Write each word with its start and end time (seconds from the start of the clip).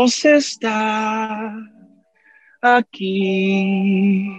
Dios 0.00 0.24
está 0.24 1.54
aquí. 2.62 4.30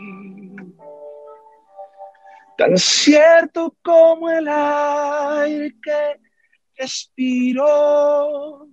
Tan 2.58 2.76
cierto 2.78 3.76
como 3.84 4.32
el 4.32 4.48
aire 4.48 5.76
que 5.80 6.20
respiro, 6.78 8.68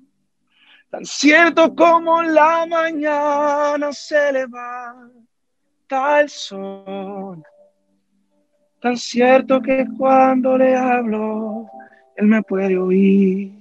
tan 0.90 1.04
cierto 1.04 1.74
como 1.74 2.22
la 2.22 2.64
mañana 2.64 3.92
se 3.92 4.32
levanta 4.32 6.20
el 6.22 6.30
sol, 6.30 7.42
tan 8.80 8.96
cierto 8.96 9.60
que 9.60 9.86
cuando 9.98 10.56
le 10.56 10.74
hablo, 10.74 11.68
él 12.16 12.26
me 12.28 12.42
puede 12.42 12.78
oír. 12.78 13.57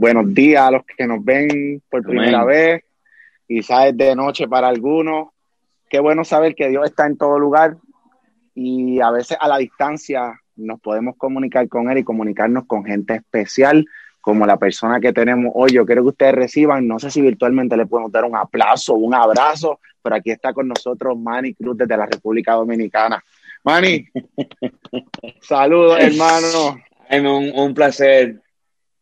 Buenos 0.00 0.32
días 0.32 0.62
a 0.62 0.70
los 0.70 0.82
que 0.86 1.06
nos 1.06 1.22
ven 1.22 1.82
por 1.90 2.02
primera 2.02 2.42
vez, 2.42 2.82
quizás 3.46 3.94
de 3.94 4.16
noche 4.16 4.48
para 4.48 4.66
algunos. 4.66 5.28
Qué 5.90 6.00
bueno 6.00 6.24
saber 6.24 6.54
que 6.54 6.70
Dios 6.70 6.86
está 6.86 7.06
en 7.06 7.18
todo 7.18 7.38
lugar 7.38 7.76
y 8.54 8.98
a 9.02 9.10
veces 9.10 9.36
a 9.38 9.46
la 9.46 9.58
distancia 9.58 10.40
nos 10.56 10.80
podemos 10.80 11.16
comunicar 11.18 11.68
con 11.68 11.90
Él 11.90 11.98
y 11.98 12.02
comunicarnos 12.02 12.64
con 12.64 12.82
gente 12.82 13.16
especial 13.16 13.84
como 14.22 14.46
la 14.46 14.56
persona 14.56 15.00
que 15.00 15.12
tenemos 15.12 15.52
hoy. 15.54 15.72
Yo 15.72 15.84
quiero 15.84 16.00
que 16.00 16.08
ustedes 16.08 16.34
reciban, 16.34 16.88
no 16.88 16.98
sé 16.98 17.10
si 17.10 17.20
virtualmente 17.20 17.76
le 17.76 17.84
podemos 17.84 18.10
dar 18.10 18.24
un 18.24 18.36
aplauso, 18.36 18.94
un 18.94 19.12
abrazo, 19.12 19.80
pero 20.00 20.16
aquí 20.16 20.30
está 20.30 20.54
con 20.54 20.66
nosotros 20.66 21.18
Manny 21.18 21.52
Cruz 21.52 21.76
desde 21.76 21.98
la 21.98 22.06
República 22.06 22.54
Dominicana. 22.54 23.22
Manny, 23.64 24.08
saludos 25.42 25.98
hermano. 26.00 26.80
Un, 27.10 27.52
un 27.54 27.74
placer 27.74 28.40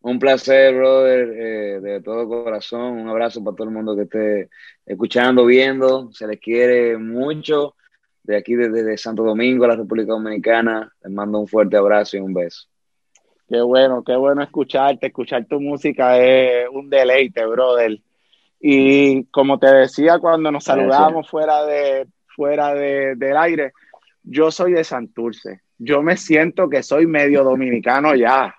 un 0.00 0.18
placer, 0.18 0.74
brother, 0.74 1.28
eh, 1.36 1.80
de 1.80 2.00
todo 2.00 2.28
corazón. 2.28 2.98
Un 2.98 3.08
abrazo 3.08 3.42
para 3.42 3.56
todo 3.56 3.68
el 3.68 3.74
mundo 3.74 3.96
que 3.96 4.02
esté 4.02 4.48
escuchando, 4.86 5.44
viendo. 5.44 6.12
Se 6.12 6.26
les 6.26 6.38
quiere 6.40 6.96
mucho. 6.96 7.74
De 8.22 8.36
aquí, 8.36 8.54
desde, 8.54 8.96
Santo 8.98 9.22
Domingo, 9.22 9.66
la 9.66 9.76
República 9.76 10.12
Dominicana, 10.12 10.92
les 11.02 11.12
mando 11.12 11.38
un 11.38 11.48
fuerte 11.48 11.76
abrazo 11.76 12.18
y 12.18 12.20
un 12.20 12.34
beso. 12.34 12.68
Qué 13.48 13.60
bueno, 13.62 14.04
qué 14.04 14.14
bueno 14.16 14.42
escucharte. 14.42 15.06
Escuchar 15.06 15.46
tu 15.46 15.60
música 15.60 16.18
es 16.18 16.68
un 16.70 16.90
deleite, 16.90 17.46
brother. 17.46 17.98
Y 18.60 19.24
como 19.26 19.58
te 19.58 19.72
decía 19.72 20.18
cuando 20.18 20.52
nos 20.52 20.64
saludamos 20.64 21.28
fuera, 21.28 21.64
de, 21.64 22.06
fuera 22.26 22.74
de, 22.74 23.14
del 23.16 23.36
aire, 23.36 23.72
yo 24.22 24.50
soy 24.50 24.72
de 24.72 24.84
Santurce. 24.84 25.62
Yo 25.78 26.02
me 26.02 26.16
siento 26.16 26.68
que 26.68 26.82
soy 26.82 27.06
medio 27.06 27.44
dominicano 27.44 28.14
ya 28.14 28.54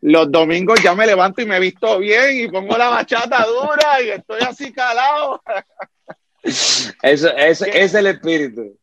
los 0.00 0.30
domingos 0.30 0.82
ya 0.82 0.94
me 0.94 1.06
levanto 1.06 1.42
y 1.42 1.46
me 1.46 1.58
visto 1.58 1.98
bien 1.98 2.38
y 2.38 2.48
pongo 2.48 2.76
la 2.76 2.88
bachata 2.88 3.44
dura 3.44 4.02
y 4.02 4.10
estoy 4.10 4.40
así 4.42 4.72
calado. 4.72 5.42
Eso, 7.02 7.36
eso 7.36 7.66
es 7.66 7.94
el 7.94 8.06
espíritu. 8.06 8.78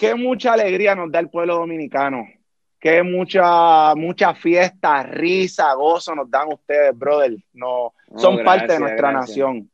Qué 0.00 0.14
mucha 0.14 0.54
alegría 0.54 0.94
nos 0.94 1.12
da 1.12 1.20
el 1.20 1.28
pueblo 1.28 1.56
dominicano. 1.56 2.26
Qué 2.80 3.02
mucha, 3.02 3.94
mucha 3.94 4.34
fiesta, 4.34 5.02
risa, 5.04 5.72
gozo 5.74 6.14
nos 6.14 6.30
dan 6.30 6.48
ustedes, 6.52 6.96
brother. 6.96 7.36
No, 7.52 7.94
son 8.16 8.42
parte 8.42 8.72
de 8.72 8.80
nuestra 8.80 9.12
nación. 9.12 9.70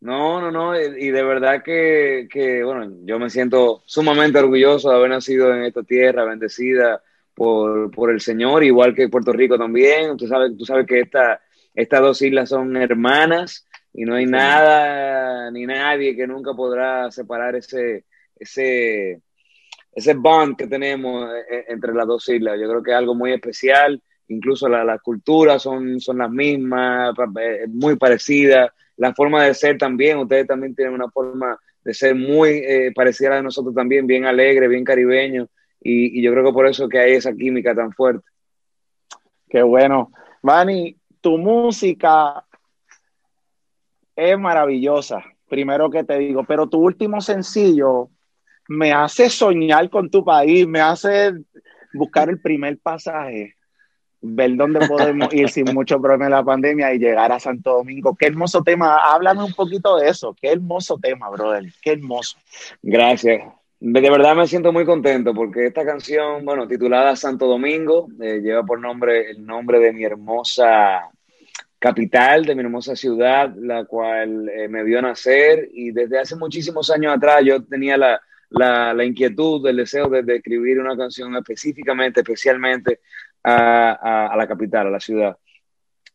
No, 0.00 0.40
no, 0.40 0.50
no, 0.50 0.80
y 0.80 1.10
de 1.10 1.22
verdad 1.22 1.62
que, 1.62 2.26
que, 2.30 2.62
bueno, 2.64 2.90
yo 3.02 3.18
me 3.18 3.28
siento 3.28 3.82
sumamente 3.84 4.38
orgulloso 4.38 4.90
de 4.90 4.96
haber 4.96 5.10
nacido 5.10 5.54
en 5.54 5.64
esta 5.64 5.82
tierra 5.82 6.24
bendecida, 6.24 7.02
por, 7.40 8.10
el 8.10 8.20
Señor, 8.20 8.62
igual 8.64 8.94
que 8.94 9.08
Puerto 9.08 9.32
Rico 9.32 9.56
también. 9.56 10.14
Tú 10.18 10.26
sabes, 10.26 10.54
tú 10.58 10.66
sabes 10.66 10.86
que 10.86 11.00
esta, 11.00 11.40
estas 11.74 12.00
dos 12.02 12.20
islas 12.20 12.50
son 12.50 12.76
hermanas 12.76 13.66
y 13.94 14.04
no 14.04 14.16
hay 14.16 14.26
nada 14.26 15.50
ni 15.50 15.64
nadie 15.64 16.14
que 16.14 16.26
nunca 16.26 16.52
podrá 16.52 17.10
separar 17.10 17.56
ese, 17.56 18.04
ese, 18.36 19.22
ese 19.90 20.14
bond 20.14 20.54
que 20.54 20.66
tenemos 20.66 21.30
eh, 21.30 21.44
eh, 21.50 21.64
entre 21.68 21.94
las 21.94 22.06
dos 22.06 22.28
islas. 22.28 22.58
Yo 22.60 22.68
creo 22.68 22.82
que 22.82 22.90
es 22.90 22.96
algo 22.98 23.14
muy 23.14 23.32
especial, 23.32 24.02
incluso 24.28 24.68
las 24.68 25.00
culturas 25.00 25.62
son, 25.62 25.98
son 25.98 26.18
las 26.18 26.30
mismas, 26.30 27.14
eh, 27.40 27.64
muy 27.68 27.96
parecidas, 27.96 28.70
la 28.98 29.14
forma 29.14 29.44
de 29.44 29.54
ser 29.54 29.78
también, 29.78 30.18
ustedes 30.18 30.46
también 30.46 30.74
tienen 30.74 30.92
una 30.92 31.08
forma 31.08 31.58
de 31.82 31.94
ser 31.94 32.14
muy 32.14 32.62
parecida 32.94 33.38
a 33.38 33.42
nosotros 33.42 33.74
también, 33.74 34.06
bien 34.06 34.26
alegre, 34.26 34.68
bien 34.68 34.84
caribeño. 34.84 35.48
Y, 35.80 36.22
yo 36.22 36.32
creo 36.32 36.44
que 36.44 36.52
por 36.52 36.66
eso 36.66 36.88
que 36.88 36.98
hay 36.98 37.12
esa 37.12 37.32
química 37.34 37.74
tan 37.74 37.92
fuerte. 37.92 38.26
Qué 39.48 39.62
bueno. 39.62 40.12
Manny, 40.42 40.96
tu 41.20 41.38
música 41.38 42.44
es 44.14 44.38
maravillosa, 44.38 45.22
primero 45.48 45.90
que 45.90 46.04
te 46.04 46.18
digo, 46.18 46.44
pero 46.44 46.68
tu 46.68 46.78
último 46.78 47.20
sencillo 47.20 48.10
me 48.68 48.92
hace 48.92 49.28
soñar 49.30 49.90
con 49.90 50.10
tu 50.10 50.24
país, 50.24 50.66
me 50.66 50.80
hace 50.80 51.32
buscar 51.92 52.28
el 52.28 52.40
primer 52.40 52.78
pasaje, 52.78 53.56
ver 54.20 54.56
dónde 54.56 54.86
podemos 54.86 55.32
ir 55.32 55.48
sin 55.48 55.72
mucho 55.74 56.00
problema 56.00 56.26
en 56.26 56.30
la 56.32 56.44
pandemia 56.44 56.94
y 56.94 56.98
llegar 56.98 57.32
a 57.32 57.40
Santo 57.40 57.78
Domingo. 57.78 58.14
Qué 58.14 58.26
hermoso 58.26 58.62
tema. 58.62 58.96
Háblame 58.96 59.42
un 59.42 59.54
poquito 59.54 59.96
de 59.96 60.08
eso. 60.08 60.36
Qué 60.40 60.52
hermoso 60.52 60.98
tema, 60.98 61.30
brother. 61.30 61.64
Qué 61.82 61.92
hermoso. 61.92 62.36
Gracias. 62.82 63.42
De 63.82 64.10
verdad 64.10 64.36
me 64.36 64.46
siento 64.46 64.74
muy 64.74 64.84
contento 64.84 65.32
porque 65.32 65.66
esta 65.66 65.86
canción, 65.86 66.44
bueno, 66.44 66.68
titulada 66.68 67.16
Santo 67.16 67.46
Domingo, 67.46 68.08
eh, 68.20 68.40
lleva 68.42 68.62
por 68.62 68.78
nombre 68.78 69.30
el 69.30 69.46
nombre 69.46 69.78
de 69.78 69.94
mi 69.94 70.04
hermosa 70.04 71.10
capital, 71.78 72.44
de 72.44 72.54
mi 72.54 72.60
hermosa 72.60 72.94
ciudad, 72.94 73.54
la 73.56 73.86
cual 73.86 74.50
eh, 74.50 74.68
me 74.68 74.84
vio 74.84 75.00
nacer 75.00 75.70
y 75.72 75.92
desde 75.92 76.18
hace 76.18 76.36
muchísimos 76.36 76.90
años 76.90 77.16
atrás 77.16 77.42
yo 77.42 77.64
tenía 77.64 77.96
la, 77.96 78.20
la, 78.50 79.02
inquietud, 79.02 79.66
el 79.66 79.78
deseo 79.78 80.10
de, 80.10 80.36
escribir 80.36 80.78
una 80.78 80.94
canción 80.94 81.34
específicamente, 81.36 82.20
especialmente 82.20 83.00
a, 83.42 84.28
a, 84.30 84.36
la 84.36 84.46
capital, 84.46 84.88
a 84.88 84.90
la 84.90 85.00
ciudad. 85.00 85.38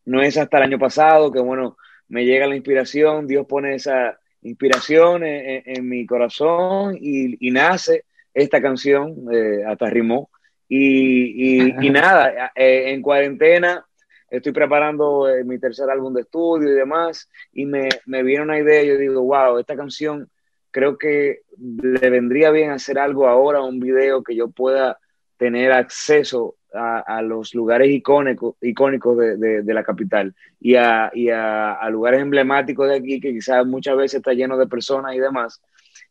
No 0.05 0.21
es 0.21 0.37
hasta 0.37 0.57
el 0.57 0.63
año 0.65 0.77
pasado 0.77 1.31
que, 1.31 1.39
bueno, 1.39 1.77
me 2.09 2.25
llega 2.25 2.45
la 2.45 2.55
inspiración, 2.55 3.25
Dios 3.25 3.47
pone 3.47 3.73
esa 3.73 4.19
inspiración 4.45 5.23
en, 5.23 5.87
mi 5.87 6.05
corazón 6.05 6.97
y, 6.99 7.51
nace 7.51 8.05
esta 8.33 8.61
canción, 8.61 9.15
eh, 9.31 9.63
hasta 9.65 9.89
rimó. 9.89 10.29
Y, 10.67 11.71
nada, 11.91 12.51
eh, 12.55 12.91
en 12.91 13.01
cuarentena 13.01 13.85
estoy 14.29 14.51
preparando 14.51 15.29
eh, 15.29 15.43
mi 15.43 15.59
tercer 15.59 15.89
álbum 15.89 16.13
de 16.13 16.21
estudio 16.21 16.69
y 16.69 16.73
demás, 16.73 17.29
y 17.53 17.65
me, 17.65 17.89
me 18.05 18.23
viene 18.23 18.43
una 18.43 18.59
idea, 18.59 18.83
yo 18.83 18.97
digo, 18.97 19.21
wow, 19.21 19.57
esta 19.59 19.75
canción 19.75 20.29
creo 20.71 20.97
que 20.97 21.41
le 21.57 22.09
vendría 22.09 22.51
bien 22.51 22.71
hacer 22.71 22.99
algo 22.99 23.27
ahora, 23.27 23.61
un 23.61 23.79
video 23.79 24.23
que 24.23 24.35
yo 24.35 24.49
pueda 24.49 24.99
tener 25.37 25.71
acceso 25.71 26.55
a, 26.75 27.21
los 27.21 27.53
lugares 27.53 27.89
icónicos, 27.89 28.55
icónicos 28.61 29.17
de, 29.17 29.61
de, 29.63 29.73
la 29.73 29.83
capital 29.83 30.33
y, 30.59 30.75
a, 30.75 31.11
y 31.13 31.29
a, 31.29 31.87
lugares 31.89 32.21
emblemáticos 32.21 32.89
de 32.89 32.95
aquí 32.95 33.19
que 33.19 33.31
quizás 33.33 33.65
muchas 33.65 33.95
veces 33.97 34.15
está 34.15 34.33
lleno 34.33 34.57
de 34.57 34.67
personas 34.67 35.15
y 35.15 35.19
demás. 35.19 35.61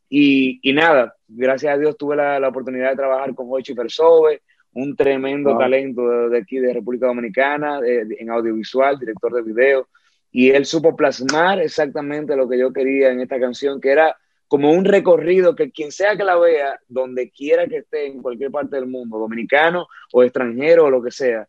Y, 0.08 0.60
y 0.62 0.72
nada, 0.72 1.14
gracias 1.28 1.74
a 1.74 1.78
Dios 1.78 1.96
tuve 1.96 2.16
la, 2.16 2.38
la 2.38 2.48
oportunidad 2.48 2.90
de 2.90 2.96
trabajar 2.96 3.34
con 3.34 3.46
Hochi 3.50 3.74
Persove, 3.74 4.42
un 4.74 4.96
tremendo 4.96 5.56
talento 5.56 6.28
de, 6.28 6.38
aquí 6.38 6.58
de 6.58 6.72
República 6.72 7.06
Dominicana, 7.06 7.80
en 7.84 8.30
audiovisual, 8.30 8.98
director 8.98 9.32
de 9.32 9.42
video, 9.42 9.88
y 10.32 10.50
él 10.50 10.66
supo 10.66 10.96
plasmar 10.96 11.60
exactamente 11.60 12.34
lo 12.34 12.48
que 12.48 12.58
yo 12.58 12.72
quería 12.72 13.10
en 13.10 13.20
esta 13.20 13.38
canción, 13.38 13.80
que 13.80 13.90
era 13.90 14.16
como 14.48 14.70
un 14.70 14.84
recorrido 14.84 15.54
que 15.54 15.70
quien 15.70 15.90
sea 15.90 16.16
que 16.16 16.24
la 16.24 16.36
vea, 16.36 16.78
donde 16.88 17.30
quiera 17.30 17.66
que 17.66 17.78
esté 17.78 18.06
en 18.06 18.22
cualquier 18.22 18.50
parte 18.50 18.76
del 18.76 18.86
mundo, 18.86 19.18
dominicano 19.18 19.86
o 20.12 20.22
extranjero 20.22 20.84
o 20.84 20.90
lo 20.90 21.02
que 21.02 21.10
sea, 21.10 21.48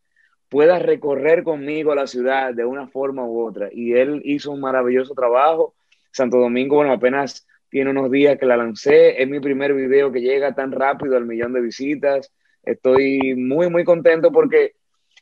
pueda 0.49 0.79
recorrer 0.79 1.43
conmigo 1.43 1.93
la 1.95 2.07
ciudad 2.07 2.53
de 2.53 2.65
una 2.65 2.87
forma 2.87 3.25
u 3.25 3.45
otra. 3.45 3.69
Y 3.71 3.93
él 3.93 4.21
hizo 4.23 4.51
un 4.51 4.61
maravilloso 4.61 5.13
trabajo. 5.13 5.75
Santo 6.11 6.37
Domingo, 6.37 6.77
bueno, 6.77 6.93
apenas 6.93 7.45
tiene 7.69 7.91
unos 7.91 8.09
días 8.09 8.37
que 8.39 8.45
la 8.45 8.57
lancé. 8.57 9.21
Es 9.21 9.27
mi 9.27 9.39
primer 9.39 9.73
video 9.73 10.11
que 10.11 10.21
llega 10.21 10.55
tan 10.55 10.71
rápido 10.71 11.17
al 11.17 11.25
millón 11.25 11.53
de 11.53 11.61
visitas. 11.61 12.31
Estoy 12.63 13.35
muy, 13.35 13.69
muy 13.69 13.83
contento 13.83 14.31
porque 14.31 14.75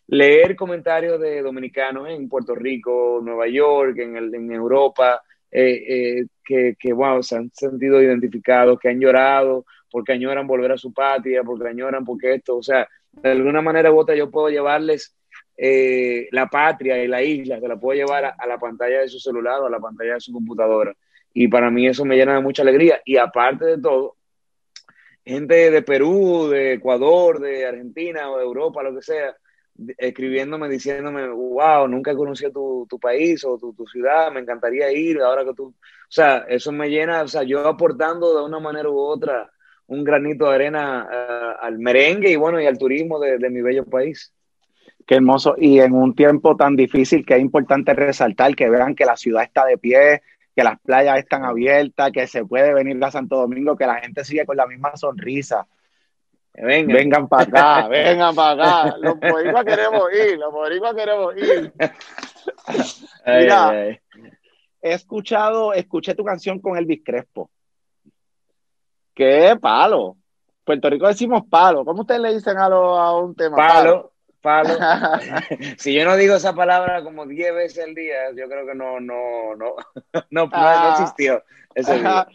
leer 0.07 0.55
comentarios 0.55 1.19
de 1.19 1.41
dominicanos 1.41 2.09
en 2.09 2.29
Puerto 2.29 2.53
Rico, 2.55 3.19
Nueva 3.23 3.47
York, 3.47 3.97
en, 3.97 4.17
el, 4.17 4.35
en 4.35 4.51
Europa, 4.51 5.21
eh, 5.53 5.83
eh, 5.87 6.25
que, 6.43 6.75
que, 6.79 6.93
wow, 6.93 7.21
se 7.21 7.35
han 7.35 7.51
sentido 7.53 8.01
identificados, 8.01 8.79
que 8.79 8.89
han 8.89 8.99
llorado 8.99 9.65
porque 9.91 10.13
añoran 10.13 10.47
volver 10.47 10.71
a 10.71 10.77
su 10.77 10.91
patria, 10.91 11.43
porque 11.43 11.69
añoran 11.69 12.03
porque 12.03 12.33
esto, 12.33 12.57
o 12.57 12.63
sea, 12.63 12.87
de 13.11 13.29
alguna 13.29 13.61
manera 13.61 13.91
u 13.91 13.99
otra 13.99 14.15
yo 14.15 14.31
puedo 14.31 14.49
llevarles 14.49 15.15
eh, 15.55 16.27
la 16.31 16.47
patria 16.47 17.03
y 17.03 17.07
la 17.07 17.21
isla, 17.21 17.59
se 17.59 17.67
la 17.67 17.79
puedo 17.79 17.95
llevar 17.95 18.33
a, 18.37 18.47
la 18.47 18.57
pantalla 18.57 19.01
de 19.01 19.07
su 19.07 19.19
celular 19.19 19.61
o 19.61 19.67
a 19.67 19.69
la 19.69 19.79
pantalla 19.79 20.15
de 20.15 20.19
su 20.19 20.33
computadora. 20.33 20.95
Y 21.31 21.47
para 21.47 21.69
mí 21.69 21.87
eso 21.87 22.05
me 22.05 22.15
llena 22.15 22.33
de 22.33 22.41
mucha 22.41 22.63
alegría. 22.63 23.01
Y 23.05 23.17
aparte 23.17 23.65
de 23.65 23.77
todo, 23.77 24.17
gente 25.23 25.69
de 25.69 25.81
Perú, 25.83 26.49
de 26.49 26.73
Ecuador, 26.73 27.39
de 27.39 27.67
Argentina 27.67 28.31
o 28.31 28.37
de 28.37 28.43
Europa, 28.43 28.81
lo 28.81 28.95
que 28.95 29.03
sea, 29.03 29.35
escribiéndome, 29.97 30.69
diciéndome, 30.69 31.27
wow, 31.29 31.87
nunca 31.87 32.15
conocí 32.15 32.51
tu, 32.51 32.85
tu 32.89 32.99
país 32.99 33.43
o 33.43 33.57
tu, 33.57 33.73
tu, 33.73 33.87
ciudad, 33.87 34.31
me 34.31 34.39
encantaría 34.39 34.91
ir, 34.91 35.19
ahora 35.21 35.43
que 35.43 35.53
tú, 35.53 35.67
o 35.67 35.75
sea, 36.07 36.45
eso 36.47 36.71
me 36.71 36.89
llena, 36.89 37.23
o 37.23 37.27
sea, 37.27 37.43
yo 37.43 37.67
aportando 37.67 38.37
de 38.37 38.45
una 38.45 38.59
manera 38.59 38.89
u 38.89 38.97
otra 38.97 39.49
un 39.87 40.03
granito 40.03 40.47
de 40.47 40.55
arena 40.55 41.07
uh, 41.09 41.65
al 41.65 41.79
merengue 41.79 42.31
y 42.31 42.35
bueno, 42.35 42.61
y 42.61 42.65
al 42.65 42.77
turismo 42.77 43.19
de, 43.19 43.37
de 43.37 43.49
mi 43.49 43.61
bello 43.61 43.85
país. 43.85 44.33
Qué 45.05 45.15
hermoso. 45.15 45.55
Y 45.57 45.79
en 45.79 45.93
un 45.93 46.15
tiempo 46.15 46.55
tan 46.55 46.75
difícil 46.75 47.25
que 47.25 47.35
es 47.35 47.41
importante 47.41 47.93
resaltar 47.93 48.55
que 48.55 48.69
vean 48.69 48.95
que 48.95 49.05
la 49.05 49.17
ciudad 49.17 49.43
está 49.43 49.65
de 49.65 49.77
pie, 49.77 50.21
que 50.55 50.63
las 50.63 50.79
playas 50.79 51.19
están 51.19 51.43
abiertas, 51.43 52.11
que 52.11 52.27
se 52.27 52.45
puede 52.45 52.73
venir 52.73 53.03
a 53.03 53.11
Santo 53.11 53.37
Domingo, 53.37 53.75
que 53.75 53.85
la 53.85 53.95
gente 53.95 54.23
sigue 54.23 54.45
con 54.45 54.55
la 54.55 54.67
misma 54.67 54.95
sonrisa. 54.95 55.67
Vengan, 56.53 56.87
vengan 56.95 57.27
para 57.27 57.43
acá, 57.43 57.87
vengan 57.87 58.35
para 58.35 58.83
acá. 58.83 58.97
Los 58.99 59.19
boricuas 59.19 59.65
queremos 59.65 60.03
ir, 60.13 60.37
los 60.37 60.51
boricuas 60.51 60.93
queremos 60.93 61.37
ir. 61.37 61.73
Mira, 63.25 63.69
ay, 63.69 63.77
ay. 63.89 63.99
he 64.81 64.93
escuchado, 64.93 65.73
escuché 65.73 66.13
tu 66.13 66.23
canción 66.23 66.59
con 66.59 66.77
Elvis 66.77 67.01
Crespo. 67.03 67.49
¡Qué 69.13 69.57
palo! 69.59 70.17
Puerto 70.63 70.89
Rico 70.89 71.07
decimos 71.07 71.43
palo. 71.49 71.83
¿Cómo 71.83 72.01
ustedes 72.01 72.21
le 72.21 72.33
dicen 72.33 72.57
a, 72.57 72.69
lo, 72.69 72.97
a 72.97 73.19
un 73.19 73.35
tema? 73.35 73.57
Palo. 73.57 74.13
Palo. 74.41 74.69
si 75.77 75.93
yo 75.93 76.05
no 76.05 76.15
digo 76.17 76.35
esa 76.35 76.53
palabra 76.53 77.03
como 77.03 77.25
10 77.25 77.55
veces 77.55 77.85
al 77.85 77.95
día, 77.95 78.31
yo 78.35 78.47
creo 78.47 78.65
que 78.65 78.75
no, 78.75 78.99
no, 78.99 79.55
no, 79.55 79.75
no, 80.31 80.49
ah, 80.51 80.95
no 80.97 81.03
existió 81.03 81.43
ese 81.73 81.99
día. 81.99 82.27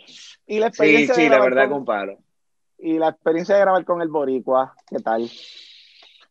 Y 0.46 0.58
la 0.58 0.68
experiencia 0.68 1.14
sí, 1.14 1.22
sí, 1.22 1.28
la 1.28 1.40
verdad 1.40 1.64
con, 1.64 1.78
con 1.78 1.84
palo. 1.84 2.18
Y 2.78 2.98
la 2.98 3.08
experiencia 3.08 3.56
de 3.56 3.60
grabar 3.62 3.84
con 3.84 4.00
el 4.00 4.08
Boricua, 4.08 4.74
¿qué 4.88 4.98
tal? 4.98 5.28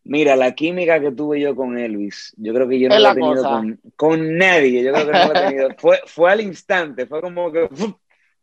Mira, 0.06 0.38
la 0.38 0.56
química 0.56 1.02
que 1.02 1.12
tuve 1.12 1.42
yo 1.42 1.54
con 1.54 1.78
Elvis, 1.78 2.34
yo 2.38 2.54
creo 2.54 2.68
que 2.68 2.80
yo 2.80 2.88
no 2.88 2.98
la 2.98 3.12
he 3.12 3.16
tenido 3.16 3.44
con, 3.44 3.80
con, 3.98 4.38
nadie, 4.38 4.82
yo 4.82 4.94
creo 4.94 5.06
que 5.06 5.12
no 5.12 5.34
la 5.34 5.40
he 5.42 5.50
tenido. 5.50 5.70
fue, 5.78 6.00
fue 6.06 6.32
al 6.32 6.40
instante, 6.40 7.06
fue 7.06 7.20
como 7.20 7.52
que 7.52 7.68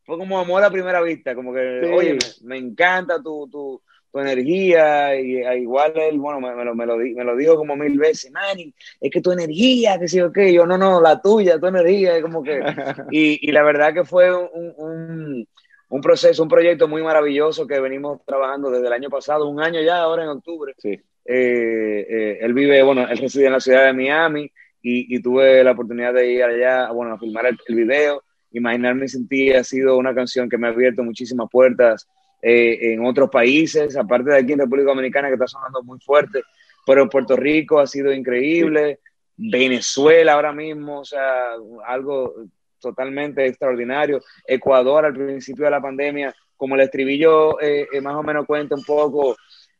fue 0.04 0.18
como 0.18 0.38
amor 0.38 0.62
a 0.62 0.70
primera 0.70 1.00
vista, 1.00 1.34
como 1.34 1.54
que, 1.54 1.80
sí. 1.82 1.90
oye, 1.90 2.18
me, 2.42 2.58
encanta 2.58 3.22
tu, 3.22 3.48
tu, 3.48 3.80
tu 4.12 4.18
energía, 4.18 5.18
y 5.18 5.38
igual 5.62 5.94
él, 5.96 6.18
bueno, 6.18 6.38
me, 6.38 6.54
me, 6.54 6.64
lo, 6.66 6.74
me, 6.74 6.84
lo, 6.84 6.98
me 6.98 7.24
lo 7.24 7.34
dijo 7.34 7.56
como 7.56 7.74
mil 7.76 7.98
veces, 7.98 8.30
Manny, 8.30 8.74
es 9.00 9.10
que 9.10 9.22
tu 9.22 9.32
energía, 9.32 9.98
que 9.98 10.06
sí 10.06 10.20
o 10.20 10.30
qué, 10.30 10.52
yo 10.52 10.66
no, 10.66 10.76
no, 10.76 11.00
la 11.00 11.22
tuya, 11.22 11.58
tu 11.58 11.66
energía, 11.66 12.20
como 12.20 12.42
que, 12.42 12.60
y, 13.10 13.48
y 13.48 13.52
la 13.52 13.62
verdad 13.62 13.94
que 13.94 14.04
fue 14.04 14.30
un, 14.34 14.74
un, 14.76 15.48
un, 15.88 16.00
proceso, 16.00 16.42
un 16.42 16.48
proyecto 16.48 16.88
muy 16.88 17.02
maravilloso 17.02 17.66
que 17.66 17.80
venimos 17.80 18.24
trabajando 18.24 18.70
desde 18.70 18.86
el 18.86 18.92
año 18.92 19.10
pasado, 19.10 19.48
un 19.48 19.60
año 19.60 19.80
ya, 19.80 19.98
ahora 19.98 20.24
en 20.24 20.30
octubre. 20.30 20.74
Sí. 20.78 21.00
Eh, 21.26 22.06
eh, 22.08 22.38
él 22.40 22.52
vive, 22.52 22.82
bueno, 22.82 23.08
él 23.08 23.18
reside 23.18 23.46
en 23.46 23.52
la 23.52 23.60
ciudad 23.60 23.86
de 23.86 23.92
Miami 23.92 24.50
y, 24.82 25.16
y 25.16 25.22
tuve 25.22 25.64
la 25.64 25.72
oportunidad 25.72 26.12
de 26.12 26.30
ir 26.30 26.42
allá, 26.42 26.90
bueno, 26.90 27.14
a 27.14 27.18
filmar 27.18 27.46
el, 27.46 27.58
el 27.66 27.74
video 27.74 28.22
Imaginarme 28.54 29.08
sin 29.08 29.26
ti 29.26 29.52
ha 29.52 29.64
sido 29.64 29.98
una 29.98 30.14
canción 30.14 30.48
que 30.48 30.56
me 30.56 30.68
ha 30.68 30.70
abierto 30.70 31.02
muchísimas 31.02 31.50
puertas 31.50 32.08
eh, 32.40 32.92
en 32.92 33.04
otros 33.04 33.28
países, 33.28 33.96
aparte 33.96 34.30
de 34.30 34.38
aquí 34.38 34.52
en 34.52 34.60
República 34.60 34.90
Dominicana 34.90 35.26
que 35.26 35.34
está 35.34 35.48
sonando 35.48 35.82
muy 35.82 35.98
fuerte, 35.98 36.42
pero 36.86 37.02
en 37.02 37.08
Puerto 37.08 37.34
Rico 37.34 37.80
ha 37.80 37.86
sido 37.88 38.12
increíble, 38.12 39.00
sí. 39.36 39.50
Venezuela 39.50 40.34
ahora 40.34 40.52
mismo, 40.52 41.00
o 41.00 41.04
sea, 41.04 41.48
algo 41.84 42.36
totalmente 42.84 43.44
extraordinario, 43.46 44.20
Ecuador 44.46 45.04
al 45.04 45.14
principio 45.14 45.64
de 45.64 45.70
la 45.70 45.80
pandemia, 45.80 46.34
como 46.56 46.76
el 46.76 46.82
estribillo 46.82 47.60
eh, 47.60 47.88
eh, 47.92 48.00
más 48.00 48.14
o 48.14 48.22
menos 48.22 48.46
cuenta 48.46 48.74
un 48.74 48.84
poco, 48.84 49.36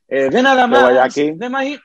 eh, 0.08 0.28
de 0.28 0.42
nada 0.42 0.66
más, 0.66 0.96
aquí. 0.98 1.32
de 1.32 1.80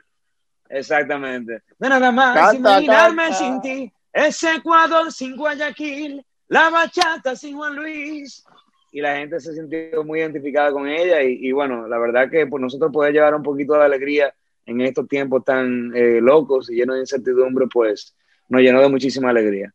exactamente, 0.69 1.61
de 1.77 1.89
nada 1.89 2.11
más, 2.11 2.35
canta, 2.35 2.81
imaginarme 2.81 3.23
canta. 3.23 3.37
sin 3.37 3.61
ti, 3.61 3.93
ese 4.11 4.55
Ecuador 4.55 5.11
sin 5.11 5.35
Guayaquil, 5.35 6.25
la 6.47 6.69
bachata 6.69 7.35
sin 7.35 7.55
Juan 7.55 7.75
Luis. 7.75 8.43
Y 8.91 9.01
la 9.01 9.17
gente 9.17 9.39
se 9.39 9.53
sintió 9.53 10.03
muy 10.03 10.19
identificada 10.19 10.71
con 10.71 10.87
ella 10.87 11.21
y, 11.21 11.47
y 11.47 11.51
bueno, 11.51 11.87
la 11.87 11.99
verdad 11.99 12.27
que 12.27 12.47
por 12.47 12.59
nosotros 12.59 12.91
poder 12.91 13.13
llevar 13.13 13.35
un 13.35 13.43
poquito 13.43 13.73
de 13.75 13.85
alegría 13.85 14.33
en 14.69 14.81
estos 14.81 15.07
tiempos 15.07 15.43
tan 15.43 15.95
eh, 15.95 16.21
locos 16.21 16.69
y 16.69 16.75
llenos 16.75 16.95
de 16.95 17.01
incertidumbre, 17.01 17.65
pues 17.71 18.15
nos 18.47 18.61
llenó 18.61 18.81
de 18.81 18.89
muchísima 18.89 19.31
alegría. 19.31 19.73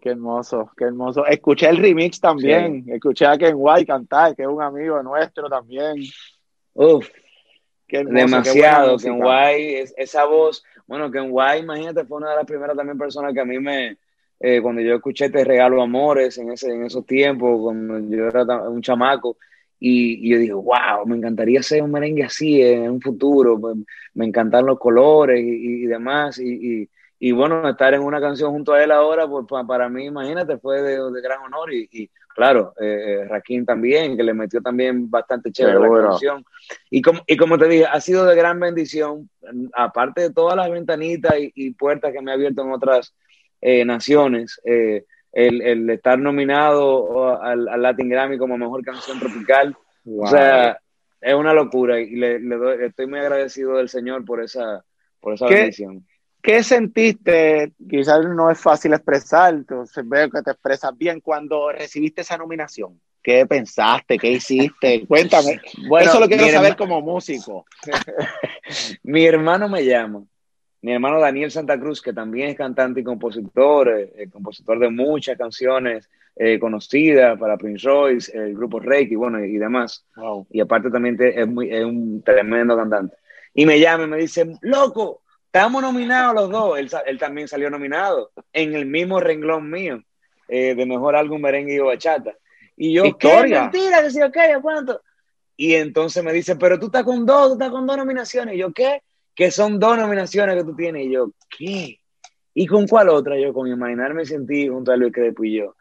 Qué 0.00 0.10
hermoso, 0.10 0.70
qué 0.76 0.84
hermoso. 0.84 1.26
Escuché 1.26 1.68
el 1.68 1.76
remix 1.76 2.20
también, 2.20 2.84
sí. 2.84 2.92
escuché 2.92 3.26
a 3.26 3.36
Ken 3.36 3.54
White 3.56 3.86
cantar, 3.86 4.34
que 4.34 4.42
es 4.42 4.48
un 4.48 4.62
amigo 4.62 5.02
nuestro 5.02 5.48
también. 5.48 5.96
Uf, 6.72 7.08
qué 7.86 7.98
hermoso, 7.98 8.16
demasiado. 8.16 8.96
Qué 8.96 9.04
Ken 9.04 9.22
White, 9.22 9.80
es, 9.82 9.94
esa 9.98 10.24
voz, 10.24 10.64
bueno, 10.86 11.10
Ken 11.10 11.28
White, 11.28 11.58
imagínate, 11.58 12.04
fue 12.06 12.18
una 12.18 12.30
de 12.30 12.36
las 12.36 12.46
primeras 12.46 12.76
también 12.76 12.96
personas 12.96 13.34
que 13.34 13.40
a 13.40 13.44
mí 13.44 13.58
me, 13.58 13.98
eh, 14.38 14.62
cuando 14.62 14.80
yo 14.80 14.94
escuché 14.94 15.28
Te 15.28 15.44
Regalo 15.44 15.82
Amores 15.82 16.38
en, 16.38 16.50
ese, 16.52 16.72
en 16.72 16.86
esos 16.86 17.04
tiempos, 17.04 17.60
cuando 17.60 17.98
yo 18.16 18.26
era 18.28 18.44
un 18.68 18.80
chamaco, 18.80 19.36
y, 19.78 20.26
y, 20.26 20.30
yo 20.30 20.38
dije, 20.38 20.52
wow, 20.52 21.06
me 21.06 21.16
encantaría 21.16 21.60
hacer 21.60 21.82
un 21.82 21.90
merengue 21.90 22.24
así 22.24 22.62
en 22.62 22.90
un 22.90 23.00
futuro, 23.00 23.58
me, 23.58 23.84
me 24.14 24.26
encantan 24.26 24.64
los 24.64 24.78
colores 24.78 25.40
y, 25.40 25.84
y 25.84 25.86
demás, 25.86 26.38
y, 26.38 26.88
y, 27.22 27.32
bueno, 27.32 27.68
estar 27.68 27.92
en 27.92 28.00
una 28.00 28.20
canción 28.20 28.50
junto 28.50 28.72
a 28.72 28.82
él 28.82 28.90
ahora, 28.90 29.28
pues 29.28 29.46
para, 29.46 29.64
para 29.64 29.88
mí, 29.90 30.06
imagínate, 30.06 30.56
fue 30.56 30.80
de, 30.80 30.98
de 30.98 31.20
gran 31.20 31.42
honor, 31.42 31.72
y, 31.72 32.10
claro, 32.34 32.72
eh, 32.80 33.26
Raquín 33.28 33.66
también, 33.66 34.16
que 34.16 34.22
le 34.22 34.32
metió 34.32 34.62
también 34.62 35.10
bastante 35.10 35.52
chévere 35.52 35.78
la 35.78 35.86
bueno. 35.86 36.08
canción, 36.08 36.44
y 36.88 37.02
como, 37.02 37.20
y 37.26 37.36
como 37.36 37.58
te 37.58 37.68
dije, 37.68 37.84
ha 37.84 38.00
sido 38.00 38.24
de 38.24 38.34
gran 38.34 38.58
bendición, 38.58 39.28
aparte 39.74 40.22
de 40.22 40.32
todas 40.32 40.56
las 40.56 40.70
ventanitas 40.70 41.34
y, 41.38 41.70
puertas 41.74 42.12
que 42.12 42.22
me 42.22 42.30
ha 42.30 42.34
abierto 42.34 42.62
en 42.62 42.72
otras 42.72 43.14
eh, 43.60 43.84
naciones, 43.84 44.58
eh, 44.64 45.04
el, 45.32 45.62
el, 45.62 45.90
estar 45.90 46.18
nominado 46.18 47.40
al, 47.40 47.68
al, 47.68 47.82
Latin 47.82 48.08
Grammy 48.08 48.38
como 48.38 48.58
mejor 48.58 48.82
canción 48.82 49.20
tropical. 49.20 49.76
Wow. 50.04 50.24
O 50.24 50.26
sea, 50.26 50.80
es 51.20 51.34
una 51.34 51.52
locura 51.52 52.00
y 52.00 52.16
le, 52.16 52.40
le 52.40 52.56
doy, 52.56 52.84
estoy 52.84 53.06
muy 53.06 53.18
agradecido 53.18 53.76
del 53.76 53.88
Señor 53.88 54.24
por 54.24 54.42
esa, 54.42 54.84
por 55.20 55.34
esa 55.34 55.46
¿Qué, 55.46 55.54
bendición. 55.54 56.06
¿Qué 56.42 56.62
sentiste? 56.62 57.72
Quizás 57.88 58.24
no 58.26 58.50
es 58.50 58.58
fácil 58.58 58.92
expresar, 58.94 59.54
entonces 59.54 60.08
veo 60.08 60.30
que 60.30 60.42
te 60.42 60.50
expresas 60.50 60.96
bien 60.96 61.20
cuando 61.20 61.70
recibiste 61.70 62.22
esa 62.22 62.36
nominación. 62.36 63.00
¿Qué 63.22 63.46
pensaste? 63.46 64.18
¿Qué 64.18 64.32
hiciste? 64.32 65.04
Cuéntame. 65.08 65.60
Bueno, 65.88 66.10
Eso 66.10 66.20
lo 66.20 66.26
quiero 66.26 66.48
saber 66.48 66.76
como 66.76 67.00
músico. 67.02 67.66
mi 69.02 69.26
hermano 69.26 69.68
me 69.68 69.84
llama 69.84 70.24
mi 70.82 70.92
hermano 70.92 71.20
Daniel 71.20 71.50
Santa 71.50 71.78
Cruz, 71.78 72.00
que 72.00 72.12
también 72.12 72.50
es 72.50 72.56
cantante 72.56 73.00
y 73.00 73.04
compositor, 73.04 73.88
eh, 73.90 74.28
compositor 74.32 74.78
de 74.78 74.88
muchas 74.88 75.36
canciones 75.36 76.08
eh, 76.36 76.58
conocidas 76.58 77.38
para 77.38 77.58
Prince 77.58 77.86
Royce, 77.86 78.36
el 78.36 78.54
grupo 78.54 78.80
Reiki, 78.80 79.14
bueno, 79.14 79.44
y, 79.44 79.56
y 79.56 79.58
demás. 79.58 80.04
Wow. 80.16 80.46
Y 80.50 80.60
aparte 80.60 80.90
también 80.90 81.16
te, 81.16 81.38
es, 81.38 81.46
muy, 81.46 81.70
es 81.70 81.84
un 81.84 82.22
tremendo 82.22 82.76
cantante. 82.76 83.16
Y 83.52 83.66
me 83.66 83.78
llama 83.78 84.04
y 84.04 84.08
me 84.08 84.16
dice, 84.16 84.50
loco, 84.62 85.22
estamos 85.52 85.82
nominados 85.82 86.34
los 86.34 86.50
dos. 86.50 86.78
Él, 86.78 86.88
él 87.06 87.18
también 87.18 87.48
salió 87.48 87.68
nominado 87.70 88.30
en 88.52 88.74
el 88.74 88.86
mismo 88.86 89.18
renglón 89.18 89.68
mío 89.68 90.02
eh, 90.48 90.74
de 90.76 90.86
mejor 90.86 91.16
álbum 91.16 91.40
merengue 91.40 91.74
y 91.74 91.78
bachata. 91.78 92.36
Y 92.76 92.94
yo, 92.94 93.02
Victoria. 93.02 93.68
¿qué 93.70 93.78
mentira? 93.78 94.02
Que 94.02 94.10
sí, 94.10 94.22
ok, 94.22 94.36
¿cuánto? 94.62 95.02
Y 95.56 95.74
entonces 95.74 96.22
me 96.22 96.32
dice, 96.32 96.56
pero 96.56 96.78
tú 96.78 96.86
estás 96.86 97.02
con 97.02 97.26
dos, 97.26 97.48
tú 97.48 97.52
estás 97.54 97.70
con 97.70 97.86
dos 97.86 97.96
nominaciones. 97.96 98.54
Y 98.54 98.58
yo, 98.58 98.72
¿qué? 98.72 99.02
que 99.34 99.50
son 99.50 99.78
dos 99.78 99.96
nominaciones 99.96 100.56
que 100.56 100.64
tú 100.64 100.76
tienes. 100.76 101.06
Y 101.06 101.12
yo, 101.12 101.32
¿qué? 101.56 101.98
¿Y 102.54 102.66
con 102.66 102.86
cuál 102.86 103.08
otra? 103.08 103.38
Yo, 103.38 103.52
con 103.52 103.66
Imaginarme 103.66 104.24
Sentí 104.24 104.68
junto 104.68 104.92
a 104.92 104.96
Luis 104.96 105.12
Crespo 105.12 105.44
y 105.44 105.58
yo. 105.58 105.74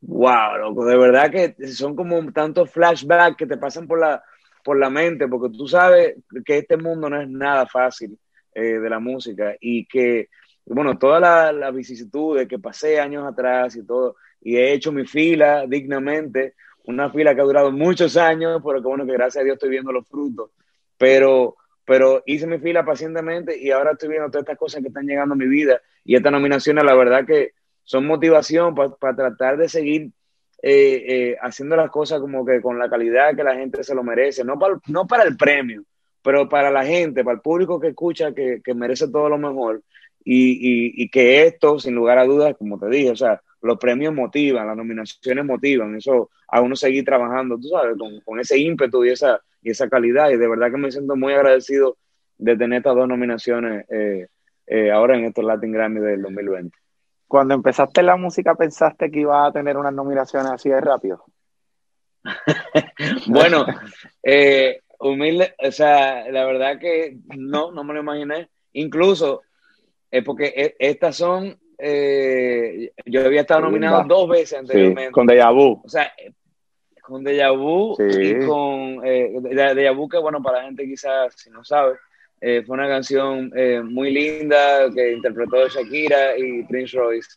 Wow, 0.00 0.58
loco, 0.60 0.86
de 0.86 0.96
verdad 0.96 1.30
que 1.30 1.66
son 1.66 1.96
como 1.96 2.32
tantos 2.32 2.70
flashbacks 2.70 3.36
que 3.36 3.46
te 3.46 3.56
pasan 3.56 3.86
por 3.86 3.98
la, 3.98 4.22
por 4.62 4.78
la 4.78 4.88
mente, 4.88 5.26
porque 5.26 5.56
tú 5.56 5.66
sabes 5.66 6.14
que 6.44 6.58
este 6.58 6.76
mundo 6.76 7.10
no 7.10 7.20
es 7.20 7.28
nada 7.28 7.66
fácil 7.66 8.16
eh, 8.54 8.78
de 8.78 8.90
la 8.90 8.98
música 8.98 9.56
y 9.60 9.86
que, 9.86 10.28
bueno, 10.66 10.98
toda 10.98 11.20
la, 11.20 11.52
la 11.52 11.70
vicisitud 11.70 12.38
de 12.38 12.48
que 12.48 12.58
pasé 12.58 13.00
años 13.00 13.26
atrás 13.26 13.76
y 13.76 13.84
todo, 13.84 14.16
y 14.40 14.56
he 14.56 14.72
hecho 14.72 14.92
mi 14.92 15.06
fila 15.06 15.66
dignamente, 15.66 16.54
una 16.84 17.10
fila 17.10 17.34
que 17.34 17.40
ha 17.40 17.44
durado 17.44 17.70
muchos 17.72 18.16
años, 18.16 18.62
pero 18.64 18.80
que 18.80 18.88
bueno, 18.88 19.06
que 19.06 19.12
gracias 19.12 19.42
a 19.42 19.44
Dios 19.44 19.54
estoy 19.54 19.70
viendo 19.70 19.92
los 19.92 20.06
frutos, 20.08 20.50
pero 20.96 21.56
pero 21.88 22.22
hice 22.26 22.46
mi 22.46 22.58
fila 22.58 22.84
pacientemente 22.84 23.58
y 23.58 23.70
ahora 23.70 23.92
estoy 23.92 24.10
viendo 24.10 24.28
todas 24.28 24.42
estas 24.42 24.58
cosas 24.58 24.82
que 24.82 24.88
están 24.88 25.06
llegando 25.06 25.32
a 25.32 25.38
mi 25.38 25.48
vida. 25.48 25.80
Y 26.04 26.16
estas 26.16 26.32
nominaciones, 26.32 26.84
la 26.84 26.94
verdad 26.94 27.24
que 27.24 27.52
son 27.82 28.06
motivación 28.06 28.74
para 28.74 28.90
pa 28.90 29.16
tratar 29.16 29.56
de 29.56 29.70
seguir 29.70 30.10
eh, 30.60 31.04
eh, 31.08 31.36
haciendo 31.40 31.76
las 31.76 31.90
cosas 31.90 32.20
como 32.20 32.44
que 32.44 32.60
con 32.60 32.78
la 32.78 32.90
calidad 32.90 33.34
que 33.34 33.42
la 33.42 33.54
gente 33.54 33.82
se 33.82 33.94
lo 33.94 34.02
merece, 34.02 34.44
no 34.44 34.58
para, 34.58 34.78
no 34.88 35.06
para 35.06 35.22
el 35.22 35.38
premio, 35.38 35.82
pero 36.28 36.46
para 36.46 36.70
la 36.70 36.84
gente, 36.84 37.24
para 37.24 37.36
el 37.36 37.40
público 37.40 37.80
que 37.80 37.88
escucha, 37.88 38.34
que, 38.34 38.60
que 38.62 38.74
merece 38.74 39.08
todo 39.08 39.30
lo 39.30 39.38
mejor 39.38 39.80
y, 40.22 40.50
y, 40.50 41.02
y, 41.02 41.08
que 41.08 41.46
esto, 41.46 41.78
sin 41.78 41.94
lugar 41.94 42.18
a 42.18 42.26
dudas, 42.26 42.54
como 42.58 42.78
te 42.78 42.86
dije, 42.90 43.12
o 43.12 43.16
sea, 43.16 43.40
los 43.62 43.78
premios 43.78 44.12
motivan, 44.12 44.66
las 44.66 44.76
nominaciones 44.76 45.42
motivan, 45.46 45.96
eso 45.96 46.28
a 46.48 46.60
uno 46.60 46.76
seguir 46.76 47.02
trabajando, 47.02 47.56
tú 47.56 47.68
sabes, 47.68 47.96
con, 47.96 48.20
con 48.20 48.40
ese 48.40 48.58
ímpetu 48.58 49.06
y 49.06 49.08
esa, 49.08 49.40
y 49.62 49.70
esa 49.70 49.88
calidad. 49.88 50.28
Y 50.28 50.36
de 50.36 50.46
verdad 50.46 50.70
que 50.70 50.76
me 50.76 50.92
siento 50.92 51.16
muy 51.16 51.32
agradecido 51.32 51.96
de 52.36 52.58
tener 52.58 52.80
estas 52.80 52.94
dos 52.94 53.08
nominaciones 53.08 53.86
eh, 53.88 54.26
eh, 54.66 54.90
ahora 54.90 55.16
en 55.16 55.24
estos 55.24 55.46
Latin 55.46 55.72
Grammy 55.72 56.00
del 56.00 56.20
2020. 56.20 56.76
Cuando 57.26 57.54
empezaste 57.54 58.02
la 58.02 58.16
música, 58.16 58.54
¿pensaste 58.54 59.10
que 59.10 59.20
iba 59.20 59.46
a 59.46 59.52
tener 59.52 59.78
unas 59.78 59.94
nominaciones 59.94 60.52
así 60.52 60.68
de 60.68 60.80
rápido? 60.82 61.24
bueno, 63.28 63.64
eh, 64.22 64.82
humilde, 64.98 65.54
o 65.58 65.70
sea, 65.70 66.30
la 66.30 66.44
verdad 66.44 66.78
que 66.78 67.18
no, 67.36 67.72
no 67.72 67.84
me 67.84 67.94
lo 67.94 68.00
imaginé. 68.00 68.48
Incluso, 68.72 69.42
eh, 70.10 70.22
porque 70.22 70.52
e, 70.56 70.76
estas 70.78 71.16
son, 71.16 71.58
eh, 71.78 72.92
yo 73.06 73.24
había 73.24 73.42
estado 73.42 73.62
nominado 73.62 74.04
dos 74.06 74.28
veces 74.28 74.58
anteriormente. 74.58 75.12
con 75.12 75.26
Deja 75.26 75.50
Vu. 75.50 75.80
O 75.84 75.88
sea, 75.88 76.12
con 77.02 77.24
Deja 77.24 77.50
Vu 77.50 77.96
y 77.98 78.46
con 78.46 79.00
eh, 79.04 79.32
Deja 79.74 79.92
Vu, 79.92 80.08
que 80.08 80.18
bueno, 80.18 80.42
para 80.42 80.58
la 80.58 80.64
gente 80.64 80.84
quizás, 80.84 81.34
si 81.36 81.50
no 81.50 81.64
sabe, 81.64 81.96
fue 82.40 82.76
una 82.76 82.86
canción 82.86 83.50
muy 83.86 84.12
linda 84.12 84.88
que 84.94 85.12
interpretó 85.12 85.66
Shakira 85.68 86.38
y 86.38 86.62
Prince 86.64 86.96
Royce, 86.96 87.30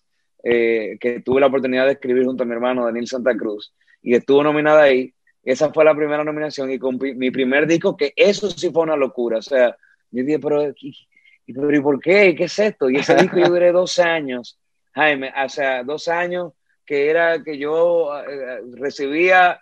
que 0.44 1.24
tuve 1.25 1.41
la 1.41 1.48
oportunidad 1.48 1.88
de 1.88 1.94
escribir 1.94 2.25
junto 2.25 2.44
a 2.44 2.46
mi 2.46 2.53
hermano 2.53 2.86
Daniel 2.86 3.08
Santa 3.08 3.36
Cruz, 3.36 3.74
y 4.03 4.13
estuvo 4.13 4.44
nominada 4.44 4.84
ahí. 4.84 5.12
Esa 5.43 5.74
fue 5.74 5.83
la 5.83 5.95
primera 5.95 6.24
nominación 6.24 6.71
y 6.71 6.77
con 6.77 7.00
mi 7.00 7.31
primer 7.31 7.65
disco, 7.65 7.98
que 7.98 8.13
eso 8.15 8.50
sí 8.50 8.69
fue 8.69 8.83
una 8.83 8.95
locura. 8.95 9.39
O 9.39 9.41
sea, 9.41 9.75
yo 10.12 10.24
dije, 10.24 10.39
pero, 10.39 10.74
¿y, 10.77 11.81
por 11.81 12.00
qué? 12.00 12.36
¿Qué 12.36 12.43
es 12.43 12.60
esto? 12.60 12.89
Y 12.89 12.98
ese 12.98 13.15
disco 13.15 13.38
yo 13.39 13.48
duré 13.48 13.71
dos 13.71 13.98
años, 14.00 14.60
Jaime, 14.93 15.33
o 15.43 15.50
sea, 15.50 15.83
dos 15.83 16.07
años 16.07 16.53
que 16.86 17.10
era 17.10 17.41
que 17.43 17.57
yo 17.57 18.12
eh, 18.19 18.62
recibía 18.74 19.62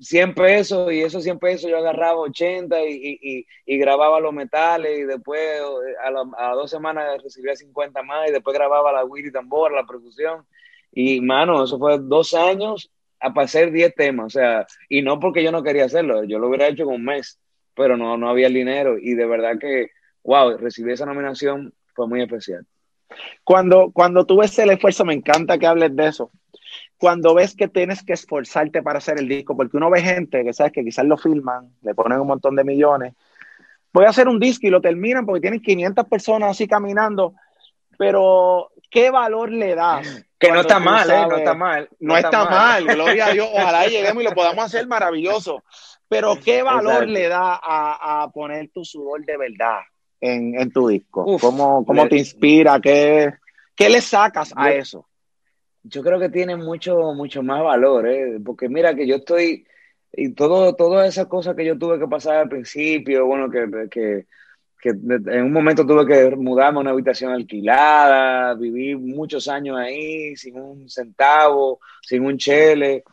100 0.00 0.34
pesos 0.34 0.92
y 0.92 1.00
esos 1.00 1.22
100 1.22 1.38
pesos 1.38 1.70
yo 1.70 1.78
agarraba 1.78 2.20
80 2.20 2.82
y, 2.84 3.46
y, 3.64 3.78
grababa 3.78 4.20
los 4.20 4.32
metales 4.32 4.98
y 4.98 5.04
después 5.04 5.40
eh, 5.40 5.94
a, 6.38 6.52
dos 6.52 6.70
semanas 6.70 7.22
recibía 7.22 7.56
50 7.56 8.02
más 8.02 8.28
y 8.28 8.32
después 8.32 8.54
grababa 8.54 8.92
la 8.92 9.04
y 9.16 9.32
tambor, 9.32 9.72
la 9.72 9.86
percusión. 9.86 10.44
Y 10.92 11.20
mano, 11.20 11.64
eso 11.64 11.78
fue 11.78 11.98
dos 11.98 12.34
años 12.34 12.90
a 13.20 13.32
hacer 13.42 13.70
10 13.70 13.94
temas, 13.94 14.26
o 14.26 14.30
sea, 14.30 14.66
y 14.88 15.02
no 15.02 15.20
porque 15.20 15.42
yo 15.42 15.52
no 15.52 15.62
quería 15.62 15.84
hacerlo, 15.84 16.24
yo 16.24 16.38
lo 16.38 16.48
hubiera 16.48 16.68
hecho 16.68 16.84
con 16.84 16.94
un 16.94 17.04
mes, 17.04 17.38
pero 17.74 17.96
no, 17.96 18.16
no 18.16 18.28
había 18.28 18.46
el 18.46 18.54
dinero 18.54 18.98
y 18.98 19.14
de 19.14 19.26
verdad 19.26 19.58
que, 19.58 19.90
wow, 20.24 20.56
recibir 20.56 20.92
esa 20.92 21.06
nominación 21.06 21.72
fue 21.94 22.08
muy 22.08 22.22
especial. 22.22 22.66
Cuando, 23.44 23.90
cuando 23.92 24.24
tú 24.24 24.38
ves 24.38 24.58
el 24.58 24.70
esfuerzo, 24.70 25.04
me 25.04 25.14
encanta 25.14 25.58
que 25.58 25.66
hables 25.66 25.94
de 25.94 26.08
eso. 26.08 26.30
Cuando 26.96 27.34
ves 27.34 27.56
que 27.56 27.68
tienes 27.68 28.04
que 28.04 28.12
esforzarte 28.12 28.82
para 28.82 28.98
hacer 28.98 29.18
el 29.18 29.28
disco, 29.28 29.56
porque 29.56 29.76
uno 29.76 29.90
ve 29.90 30.02
gente 30.02 30.44
que 30.44 30.52
sabes 30.52 30.72
que 30.72 30.84
quizás 30.84 31.04
lo 31.04 31.16
filman, 31.16 31.72
le 31.82 31.94
ponen 31.94 32.20
un 32.20 32.26
montón 32.26 32.54
de 32.54 32.64
millones, 32.64 33.14
voy 33.92 34.04
a 34.04 34.10
hacer 34.10 34.28
un 34.28 34.38
disco 34.38 34.66
y 34.66 34.70
lo 34.70 34.80
terminan 34.80 35.26
porque 35.26 35.40
tienen 35.40 35.60
500 35.60 36.06
personas 36.06 36.50
así 36.50 36.68
caminando, 36.68 37.34
pero 37.98 38.70
¿qué 38.90 39.10
valor 39.10 39.50
le 39.50 39.74
das? 39.74 40.24
Que 40.40 40.50
no 40.50 40.62
está 40.62 40.78
mal, 40.80 41.10
¿eh? 41.10 41.26
no 41.28 41.36
está 41.36 41.54
mal. 41.54 41.88
No, 42.00 42.16
está, 42.16 42.44
mal. 42.46 42.86
gloria 42.86 43.26
a 43.26 43.32
Dios. 43.32 43.46
Ojalá 43.52 43.86
lleguemos 43.86 44.22
y 44.22 44.26
lo 44.26 44.32
podamos 44.32 44.64
hacer 44.64 44.86
maravilloso. 44.86 45.62
Pero 46.08 46.40
¿qué 46.42 46.62
valor 46.62 47.06
le 47.06 47.28
da 47.28 47.60
a, 47.62 48.28
poner 48.32 48.70
tu 48.70 48.82
sudor 48.82 49.24
de 49.26 49.36
verdad 49.36 49.80
en, 50.18 50.72
tu 50.72 50.88
disco? 50.88 51.36
¿Cómo, 51.38 51.84
te 52.08 52.16
inspira? 52.16 52.80
¿Qué, 52.80 53.34
¿Qué, 53.76 53.90
le 53.90 54.00
sacas 54.00 54.52
a 54.56 54.72
eso? 54.72 55.06
Yo 55.82 56.02
creo 56.02 56.18
que 56.18 56.30
tiene 56.30 56.56
mucho, 56.56 56.96
mucho 57.14 57.42
más 57.42 57.62
valor, 57.62 58.08
¿eh? 58.08 58.38
porque 58.44 58.68
mira 58.68 58.94
que 58.94 59.06
yo 59.06 59.16
estoy, 59.16 59.66
y 60.12 60.32
todo, 60.32 60.74
todas 60.74 61.08
esas 61.08 61.26
cosas 61.26 61.54
que 61.54 61.66
yo 61.66 61.78
tuve 61.78 61.98
que 61.98 62.08
pasar 62.08 62.36
al 62.36 62.48
principio, 62.48 63.26
bueno, 63.26 63.50
que, 63.50 63.88
que, 63.90 64.26
que 64.80 64.90
en 64.90 65.44
un 65.44 65.52
momento 65.52 65.86
tuve 65.86 66.06
que 66.06 66.36
mudarme 66.36 66.78
a 66.78 66.80
una 66.82 66.90
habitación 66.90 67.32
alquilada, 67.32 68.54
viví 68.54 68.96
muchos 68.96 69.48
años 69.48 69.78
ahí 69.78 70.36
sin 70.36 70.58
un 70.58 70.88
centavo, 70.88 71.80
sin 72.02 72.24
un 72.24 72.38
chele, 72.38 73.04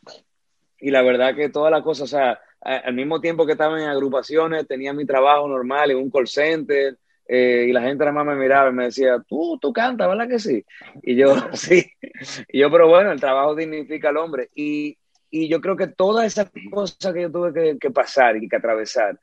y 0.79 0.91
la 0.91 1.01
verdad 1.01 1.35
que 1.35 1.49
todas 1.49 1.71
las 1.71 1.83
cosas, 1.83 2.13
o 2.13 2.17
sea, 2.17 2.39
al 2.61 2.93
mismo 2.93 3.19
tiempo 3.19 3.45
que 3.45 3.53
estaba 3.53 3.79
en 3.81 3.87
agrupaciones, 3.87 4.67
tenía 4.67 4.93
mi 4.93 5.05
trabajo 5.05 5.47
normal 5.47 5.91
en 5.91 5.97
un 5.97 6.09
call 6.09 6.27
center, 6.27 6.97
eh, 7.27 7.65
y 7.67 7.73
la 7.73 7.81
gente 7.81 8.05
nada 8.05 8.13
más 8.13 8.25
me 8.25 8.35
miraba 8.35 8.69
y 8.69 8.73
me 8.73 8.85
decía, 8.85 9.21
tú, 9.27 9.57
tú 9.61 9.73
cantas, 9.73 10.07
¿verdad 10.07 10.29
que 10.29 10.39
sí? 10.39 10.63
Y 11.03 11.15
yo, 11.15 11.35
sí. 11.53 11.85
Y 12.47 12.59
yo, 12.59 12.71
pero 12.71 12.87
bueno, 12.87 13.11
el 13.11 13.19
trabajo 13.19 13.53
dignifica 13.55 14.09
al 14.09 14.17
hombre. 14.17 14.49
Y, 14.55 14.97
y 15.29 15.49
yo 15.49 15.59
creo 15.59 15.75
que 15.75 15.87
todas 15.87 16.25
esas 16.25 16.49
cosas 16.71 17.13
que 17.13 17.23
yo 17.23 17.31
tuve 17.31 17.53
que, 17.53 17.77
que 17.79 17.91
pasar 17.91 18.37
y 18.37 18.47
que 18.47 18.55
atravesar, 18.55 19.19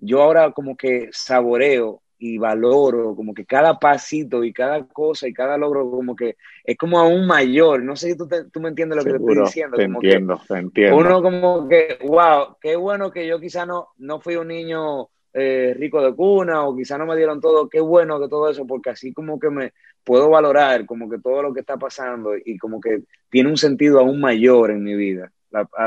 yo 0.00 0.22
ahora 0.22 0.52
como 0.52 0.76
que 0.76 1.08
saboreo 1.12 2.02
y 2.18 2.36
valoro 2.36 3.16
como 3.16 3.32
que 3.32 3.46
cada 3.46 3.78
pasito 3.78 4.44
y 4.44 4.52
cada 4.52 4.86
cosa 4.86 5.26
y 5.26 5.32
cada 5.32 5.56
logro 5.56 5.90
como 5.90 6.14
que 6.14 6.36
es 6.62 6.76
como 6.76 6.98
aún 6.98 7.26
mayor. 7.26 7.82
No 7.82 7.96
sé 7.96 8.10
si 8.10 8.16
tú, 8.16 8.28
tú 8.52 8.60
me 8.60 8.68
entiendes 8.68 8.98
lo 8.98 9.04
que 9.04 9.10
te 9.10 9.16
estoy 9.16 9.38
diciendo. 9.38 9.76
Te 9.78 9.84
entiendo, 9.84 10.40
te 10.46 10.58
entiendo. 10.58 10.96
Uno 10.98 11.22
como 11.22 11.66
que, 11.66 11.98
wow, 12.04 12.56
qué 12.60 12.76
bueno 12.76 13.10
que 13.10 13.26
yo 13.26 13.40
quizá 13.40 13.64
no, 13.64 13.88
no 13.96 14.20
fui 14.20 14.36
un 14.36 14.48
niño 14.48 15.08
eh, 15.32 15.74
rico 15.78 16.02
de 16.02 16.14
cuna 16.14 16.66
o 16.66 16.76
quizá 16.76 16.98
no 16.98 17.06
me 17.06 17.16
dieron 17.16 17.40
todo, 17.40 17.68
qué 17.68 17.80
bueno 17.80 18.20
que 18.20 18.28
todo 18.28 18.50
eso, 18.50 18.66
porque 18.66 18.90
así 18.90 19.14
como 19.14 19.40
que 19.40 19.48
me 19.48 19.72
puedo 20.04 20.28
valorar 20.28 20.84
como 20.84 21.08
que 21.08 21.18
todo 21.18 21.42
lo 21.42 21.54
que 21.54 21.60
está 21.60 21.78
pasando 21.78 22.32
y 22.36 22.58
como 22.58 22.80
que 22.80 23.04
tiene 23.30 23.48
un 23.48 23.56
sentido 23.56 23.98
aún 23.98 24.20
mayor 24.20 24.72
en 24.72 24.82
mi 24.82 24.94
vida. 24.94 25.32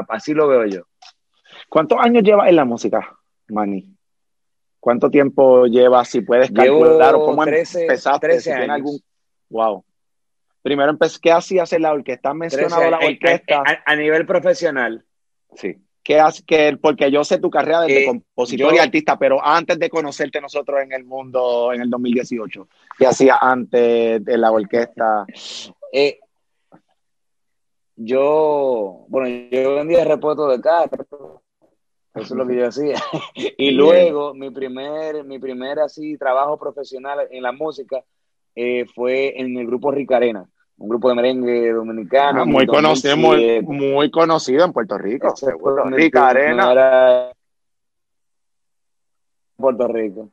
así 0.10 0.34
lo 0.34 0.48
veo 0.48 0.66
yo. 0.66 0.82
¿Cuántos 1.70 2.00
años 2.00 2.24
llevas 2.24 2.50
en 2.50 2.56
la 2.56 2.66
música, 2.66 3.16
Manny? 3.50 3.94
¿Cuánto 4.84 5.10
tiempo 5.10 5.66
llevas? 5.66 6.10
Si 6.10 6.20
puedes 6.20 6.52
calcular 6.52 7.16
o 7.16 7.24
cómo 7.24 7.46
13, 7.46 7.84
empezaste. 7.84 8.28
13 8.28 8.52
años. 8.52 8.70
algún... 8.70 9.00
Wow. 9.50 9.86
Primero 10.62 10.90
empecé, 10.90 11.20
¿qué 11.22 11.32
hacías 11.32 11.72
en 11.72 11.84
la 11.84 11.94
orquesta? 11.94 12.32
¿Has 12.32 12.36
mencionado 12.36 12.92
la 12.92 12.98
orquesta? 12.98 13.64
A, 13.86 13.96
nivel 13.96 14.26
profesional. 14.26 15.06
Sí. 15.56 15.78
¿Qué 16.04 16.20
haces? 16.20 16.44
porque 16.82 17.10
yo 17.10 17.24
sé 17.24 17.38
tu 17.38 17.50
carrera 17.50 17.80
de 17.84 18.06
compositor 18.06 18.76
y 18.76 18.80
artista, 18.80 19.18
pero 19.18 19.42
antes 19.42 19.80
de 19.80 19.90
conocerte 19.90 20.42
nosotros 20.42 20.82
en 20.82 20.92
el 20.92 21.06
mundo 21.06 21.72
en 21.72 21.80
el 21.84 21.90
2018, 21.90 22.68
¿qué 22.98 23.08
hacías 23.08 23.38
antes 23.40 24.22
de 24.22 24.38
la 24.38 24.52
orquesta? 24.52 25.26
Eh, 25.94 26.20
yo, 27.96 29.06
bueno, 29.08 29.48
yo 29.50 29.76
vendía 29.76 30.04
repuestos 30.04 30.52
de 30.52 30.62
carro 30.62 31.43
eso 32.16 32.34
es 32.34 32.38
lo 32.38 32.48
que 32.48 32.56
yo 32.56 32.68
hacía. 32.68 32.96
y 33.58 33.72
luego 33.72 34.34
mi 34.34 34.52
primer, 34.52 35.24
mi 35.24 35.40
primer 35.40 35.80
así 35.80 36.18
trabajo 36.18 36.58
profesional 36.58 37.28
en 37.32 37.44
la 37.44 37.52
música 37.52 38.04
eh, 38.56 38.86
fue 38.94 39.40
en 39.40 39.58
el 39.58 39.66
grupo 39.66 39.92
Ricarena, 39.92 40.48
un 40.78 40.90
grupo 40.90 41.10
de 41.10 41.16
merengue 41.16 41.72
dominicano. 41.72 42.42
Ah, 42.42 42.46
muy 42.46 42.68
conocido, 42.68 43.18
muy, 43.18 44.12
conocido 44.12 44.66
en 44.66 44.74
Puerto 44.74 44.98
Rico. 44.98 45.34
Ricarena. 45.90 47.32
Puerto 49.56 49.88
Rico. 49.88 50.30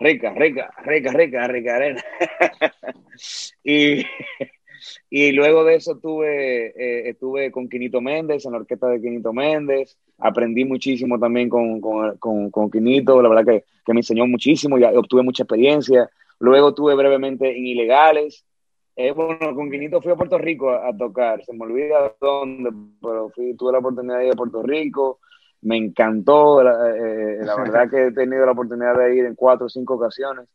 Rica, 0.00 0.32
rica, 0.32 0.70
rica, 0.84 1.10
rica, 1.10 1.48
rica 1.48 1.74
arena. 1.74 2.04
y 3.64 4.04
y 5.10 5.32
luego 5.32 5.64
de 5.64 5.76
eso 5.76 5.98
tuve, 5.98 6.68
eh, 6.68 7.10
estuve 7.10 7.50
con 7.50 7.68
Quinito 7.68 8.00
Méndez, 8.00 8.44
en 8.44 8.52
la 8.52 8.58
orquesta 8.58 8.88
de 8.88 9.00
Quinito 9.00 9.32
Méndez. 9.32 9.98
Aprendí 10.18 10.64
muchísimo 10.64 11.18
también 11.18 11.48
con, 11.48 11.80
con, 11.80 12.50
con, 12.50 12.70
Quinito, 12.70 13.20
la 13.22 13.28
verdad 13.28 13.44
que, 13.44 13.64
que, 13.84 13.92
me 13.92 14.00
enseñó 14.00 14.26
muchísimo 14.26 14.78
y 14.78 14.84
obtuve 14.84 15.22
mucha 15.22 15.44
experiencia. 15.44 16.08
Luego 16.40 16.74
tuve 16.74 16.94
brevemente 16.94 17.56
en 17.56 17.66
Ilegales. 17.66 18.44
Eh, 18.96 19.12
bueno, 19.12 19.54
con 19.54 19.70
Quinito 19.70 20.02
fui 20.02 20.12
a 20.12 20.16
Puerto 20.16 20.38
Rico 20.38 20.70
a, 20.70 20.96
tocar, 20.96 21.44
se 21.44 21.52
me 21.52 21.64
olvida 21.64 22.16
dónde, 22.20 22.70
pero 23.00 23.30
fui, 23.30 23.54
tuve 23.54 23.72
la 23.72 23.78
oportunidad 23.78 24.18
de 24.18 24.26
ir 24.26 24.32
a 24.32 24.36
Puerto 24.36 24.62
Rico. 24.62 25.20
Me 25.60 25.76
encantó, 25.76 26.62
la, 26.62 26.96
eh, 26.96 27.38
la 27.42 27.56
verdad 27.62 27.88
que 27.88 28.06
he 28.06 28.12
tenido 28.12 28.44
la 28.44 28.52
oportunidad 28.52 28.96
de 28.96 29.16
ir 29.16 29.24
en 29.24 29.36
cuatro 29.36 29.66
o 29.66 29.68
cinco 29.68 29.94
ocasiones 29.94 30.48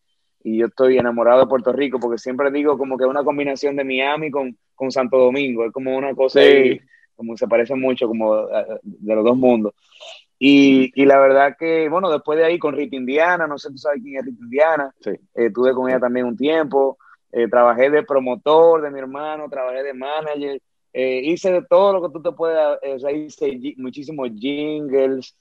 y 0.43 0.57
yo 0.57 0.67
estoy 0.67 0.97
enamorado 0.97 1.39
de 1.39 1.47
Puerto 1.47 1.71
Rico 1.71 1.99
porque 1.99 2.17
siempre 2.17 2.51
digo 2.51 2.77
como 2.77 2.97
que 2.97 3.05
es 3.05 3.09
una 3.09 3.23
combinación 3.23 3.77
de 3.77 3.85
Miami 3.85 4.29
con, 4.29 4.55
con 4.75 4.91
Santo 4.91 5.17
Domingo, 5.17 5.65
es 5.65 5.71
como 5.71 5.95
una 5.95 6.13
cosa 6.13 6.41
ahí, 6.41 6.79
como 7.15 7.37
se 7.37 7.47
parece 7.47 7.75
mucho 7.75 8.07
como 8.07 8.37
eh, 8.49 8.79
de 8.83 9.15
los 9.15 9.23
dos 9.23 9.37
mundos. 9.37 9.73
Y, 10.37 10.91
y, 11.01 11.05
la 11.05 11.19
verdad 11.19 11.55
que, 11.57 11.87
bueno, 11.87 12.11
después 12.11 12.37
de 12.37 12.43
ahí 12.43 12.59
con 12.59 12.75
Rita 12.75 12.97
Indiana, 12.97 13.47
no 13.47 13.57
sé 13.57 13.69
tú 13.69 13.77
sabes 13.77 14.01
quién 14.03 14.17
es 14.17 14.25
Rita 14.25 14.43
Indiana, 14.43 14.93
sí. 14.99 15.11
Eh, 15.11 15.45
estuve 15.45 15.73
con 15.73 15.89
ella 15.89 16.01
también 16.01 16.25
un 16.25 16.35
tiempo, 16.35 16.97
eh, 17.31 17.47
trabajé 17.47 17.89
de 17.89 18.03
promotor 18.03 18.81
de 18.81 18.91
mi 18.91 18.99
hermano, 18.99 19.47
trabajé 19.49 19.83
de 19.83 19.93
manager, 19.93 20.61
hice 20.95 21.51
de 21.51 21.63
todo 21.63 21.93
lo 21.93 22.01
que 22.03 22.13
tú 22.13 22.21
te 22.21 22.31
puedas, 22.33 22.77
o 22.83 22.99
sea, 22.99 23.11
hice 23.11 23.59
muchísimos 23.77 24.29
jingles 24.35 25.35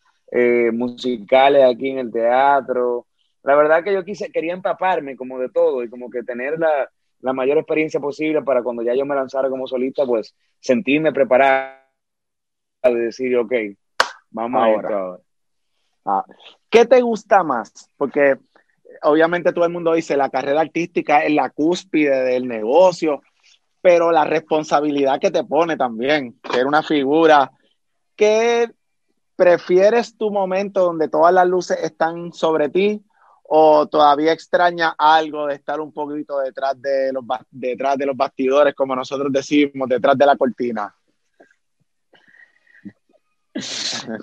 musicales 0.73 1.63
aquí 1.65 1.91
en 1.91 1.99
el 1.99 2.11
teatro, 2.11 3.05
la 3.43 3.57
verdad 3.57 3.83
que 3.83 3.93
yo 3.93 4.05
quise, 4.05 4.31
quería 4.31 4.53
empaparme 4.53 5.17
como 5.17 5.39
de 5.39 5.49
todo 5.49 5.83
y 5.83 5.89
como 5.89 6.11
que 6.11 6.23
tener 6.23 6.59
la, 6.59 6.89
la 7.21 7.33
mayor 7.33 7.59
experiencia 7.59 8.01
posible 8.01 8.43
para 8.43 8.63
cuando 8.63 8.83
ya 8.83 8.95
yo 8.95 9.05
me 9.05 9.15
lanzara 9.15 9.49
como 9.49 9.67
solista, 9.67 10.05
pues 10.07 10.35
sentirme 10.61 11.13
preparado 11.13 11.79
de 12.83 12.95
decir, 12.95 13.37
ok, 13.37 13.53
vamos 14.31 14.63
ahora. 14.63 15.19
Ah, 16.05 16.25
¿Qué 16.69 16.85
te 16.85 17.01
gusta 17.01 17.43
más? 17.43 17.89
Porque 17.97 18.39
obviamente 19.03 19.53
todo 19.53 19.65
el 19.65 19.73
mundo 19.73 19.93
dice 19.93 20.17
la 20.17 20.31
carrera 20.31 20.61
artística 20.61 21.25
es 21.25 21.33
la 21.33 21.51
cúspide 21.51 22.23
del 22.25 22.47
negocio, 22.47 23.23
pero 23.81 24.11
la 24.11 24.25
responsabilidad 24.25 25.21
que 25.21 25.31
te 25.31 25.45
pone 25.45 25.77
también, 25.77 26.39
ser 26.53 26.67
una 26.67 26.83
figura 26.83 27.51
que 28.17 28.71
prefieres 29.37 30.17
tu 30.17 30.31
momento 30.31 30.85
donde 30.85 31.09
todas 31.09 31.33
las 31.33 31.47
luces 31.47 31.79
están 31.83 32.33
sobre 32.33 32.69
ti 32.69 33.03
o 33.55 33.87
todavía 33.87 34.33
extraña 34.33 34.95
algo 34.97 35.47
de 35.47 35.57
estar 35.57 35.79
un 35.79 35.93
poquito 35.93 36.39
detrás 36.39 36.81
de 36.81 37.13
los 37.13 37.23
detrás 37.51 37.99
de 37.99 38.07
los 38.07 38.17
bastidores 38.17 38.75
como 38.75 38.97
nosotros 38.97 39.31
decimos 39.31 39.91
detrás 39.91 40.17
de 40.17 40.25
la 40.25 40.37
cortina 40.37 40.95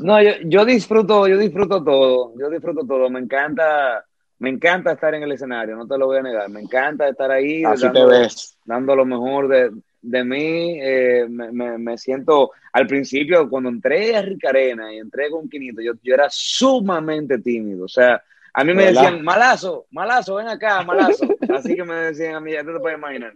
no 0.01 0.19
yo, 0.24 0.31
yo 0.45 0.65
disfruto 0.65 1.27
yo 1.27 1.38
disfruto 1.38 1.83
todo 1.83 2.33
yo 2.39 2.50
disfruto 2.50 2.83
todo 2.88 3.07
me 3.12 3.19
encanta 3.19 4.03
me 4.39 4.50
encanta 4.50 4.93
estar 4.93 5.13
en 5.13 5.24
el 5.24 5.33
escenario, 5.33 5.75
no 5.75 5.86
te 5.86 5.98
lo 5.98 6.05
voy 6.05 6.19
a 6.19 6.21
negar. 6.21 6.50
Me 6.50 6.62
encanta 6.62 7.09
estar 7.09 7.29
ahí. 7.29 7.62
Así 7.65 7.83
dando, 7.83 8.07
te 8.07 8.19
ves. 8.19 8.57
Dando 8.63 8.95
lo 8.95 9.03
mejor 9.03 9.50
de, 9.50 9.69
de 10.01 10.24
mí. 10.24 10.79
Eh, 10.81 11.27
me, 11.29 11.77
me, 11.77 11.98
siento, 11.98 12.51
al 12.71 12.88
principio, 12.88 13.50
cuando 13.50 13.67
entré 13.67 14.15
a 14.15 14.21
Ricarena 14.21 14.93
y 14.93 15.00
entré 15.00 15.29
con 15.29 15.50
Quinito, 15.50 15.81
yo, 15.81 15.91
yo 16.01 16.13
era 16.13 16.27
sumamente 16.29 17.39
tímido. 17.39 17.83
O 17.83 17.89
sea, 17.89 18.24
a 18.53 18.63
mí 18.63 18.74
me 18.74 18.86
decían, 18.86 19.24
malazo, 19.24 19.86
malazo, 19.91 20.36
ven 20.36 20.48
acá, 20.48 20.84
malazo. 20.84 21.27
Así 21.56 21.75
que 21.75 21.84
me 21.84 21.96
decían 21.96 22.36
a 22.36 22.39
mí, 22.39 22.53
ya 22.53 22.63
te 22.63 22.79
puedes 22.79 22.98
imaginar. 22.98 23.34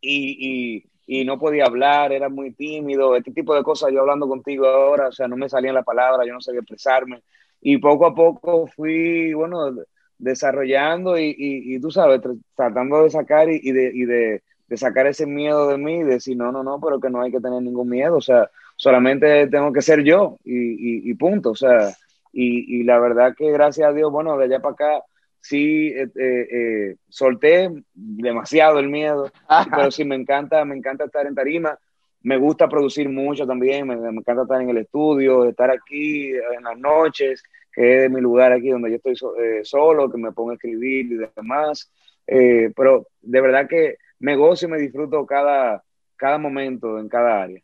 Y, 0.00 0.84
y, 1.06 1.20
y 1.20 1.24
no 1.24 1.38
podía 1.38 1.64
hablar, 1.64 2.12
era 2.12 2.28
muy 2.28 2.52
tímido, 2.52 3.16
este 3.16 3.32
tipo 3.32 3.54
de 3.54 3.62
cosas. 3.62 3.92
Yo 3.92 4.00
hablando 4.00 4.28
contigo 4.28 4.66
ahora, 4.66 5.08
o 5.08 5.12
sea, 5.12 5.28
no 5.28 5.36
me 5.36 5.48
salían 5.48 5.74
las 5.74 5.84
palabras, 5.84 6.26
yo 6.26 6.32
no 6.32 6.40
sabía 6.40 6.60
expresarme 6.60 7.22
y 7.64 7.78
poco 7.78 8.06
a 8.06 8.14
poco 8.14 8.66
fui, 8.66 9.32
bueno, 9.32 9.74
desarrollando 10.18 11.18
y, 11.18 11.34
y, 11.36 11.80
tú 11.80 11.90
sabes, 11.90 12.20
tratando 12.54 13.02
de 13.02 13.10
sacar 13.10 13.48
y, 13.50 13.72
de, 13.72 13.90
y 13.92 14.04
de, 14.04 14.42
de, 14.68 14.76
sacar 14.76 15.06
ese 15.06 15.26
miedo 15.26 15.68
de 15.68 15.78
mí 15.78 16.00
y 16.00 16.02
decir, 16.02 16.36
no, 16.36 16.52
no, 16.52 16.62
no, 16.62 16.78
pero 16.78 17.00
que 17.00 17.08
no 17.08 17.22
hay 17.22 17.32
que 17.32 17.40
tener 17.40 17.62
ningún 17.62 17.88
miedo, 17.88 18.18
o 18.18 18.20
sea, 18.20 18.50
solamente 18.76 19.46
tengo 19.46 19.72
que 19.72 19.80
ser 19.80 20.04
yo 20.04 20.36
y, 20.44 21.10
y 21.10 21.14
punto, 21.14 21.52
o 21.52 21.56
sea, 21.56 21.94
y, 22.34 22.82
la 22.82 22.98
verdad 22.98 23.34
que 23.36 23.50
gracias 23.52 23.88
a 23.88 23.92
Dios, 23.92 24.10
bueno, 24.10 24.36
de 24.36 24.44
allá 24.44 24.60
para 24.60 24.74
acá 24.74 25.04
sí 25.40 25.88
eh, 25.88 26.08
eh, 26.16 26.48
eh, 26.50 26.96
solté 27.08 27.70
demasiado 27.94 28.78
el 28.78 28.88
miedo, 28.88 29.30
pero 29.70 29.90
sí 29.90 30.04
me 30.04 30.16
encanta, 30.16 30.64
me 30.64 30.76
encanta 30.76 31.04
estar 31.04 31.26
en 31.26 31.34
tarima 31.34 31.78
me 32.24 32.38
gusta 32.38 32.68
producir 32.68 33.08
mucho 33.10 33.46
también, 33.46 33.86
me, 33.86 33.94
encanta 33.94 34.42
estar 34.42 34.60
en 34.60 34.70
el 34.70 34.78
estudio, 34.78 35.44
estar 35.44 35.70
aquí 35.70 36.30
en 36.30 36.64
las 36.64 36.78
noches, 36.78 37.42
que 37.70 38.06
es 38.06 38.10
mi 38.10 38.18
lugar 38.22 38.50
aquí 38.50 38.70
donde 38.70 38.88
yo 38.88 38.96
estoy 38.96 39.14
eh, 39.38 39.60
solo, 39.62 40.10
que 40.10 40.16
me 40.16 40.32
pongo 40.32 40.52
a 40.52 40.54
escribir 40.54 41.12
y 41.12 41.18
demás. 41.36 41.92
Pero 42.26 43.08
de 43.20 43.40
verdad 43.42 43.68
que 43.68 43.98
me 44.20 44.36
gozo 44.36 44.64
y 44.64 44.70
me 44.70 44.78
disfruto 44.78 45.26
cada, 45.26 45.84
cada 46.16 46.38
momento 46.38 46.98
en 46.98 47.10
cada 47.10 47.42
área. 47.42 47.60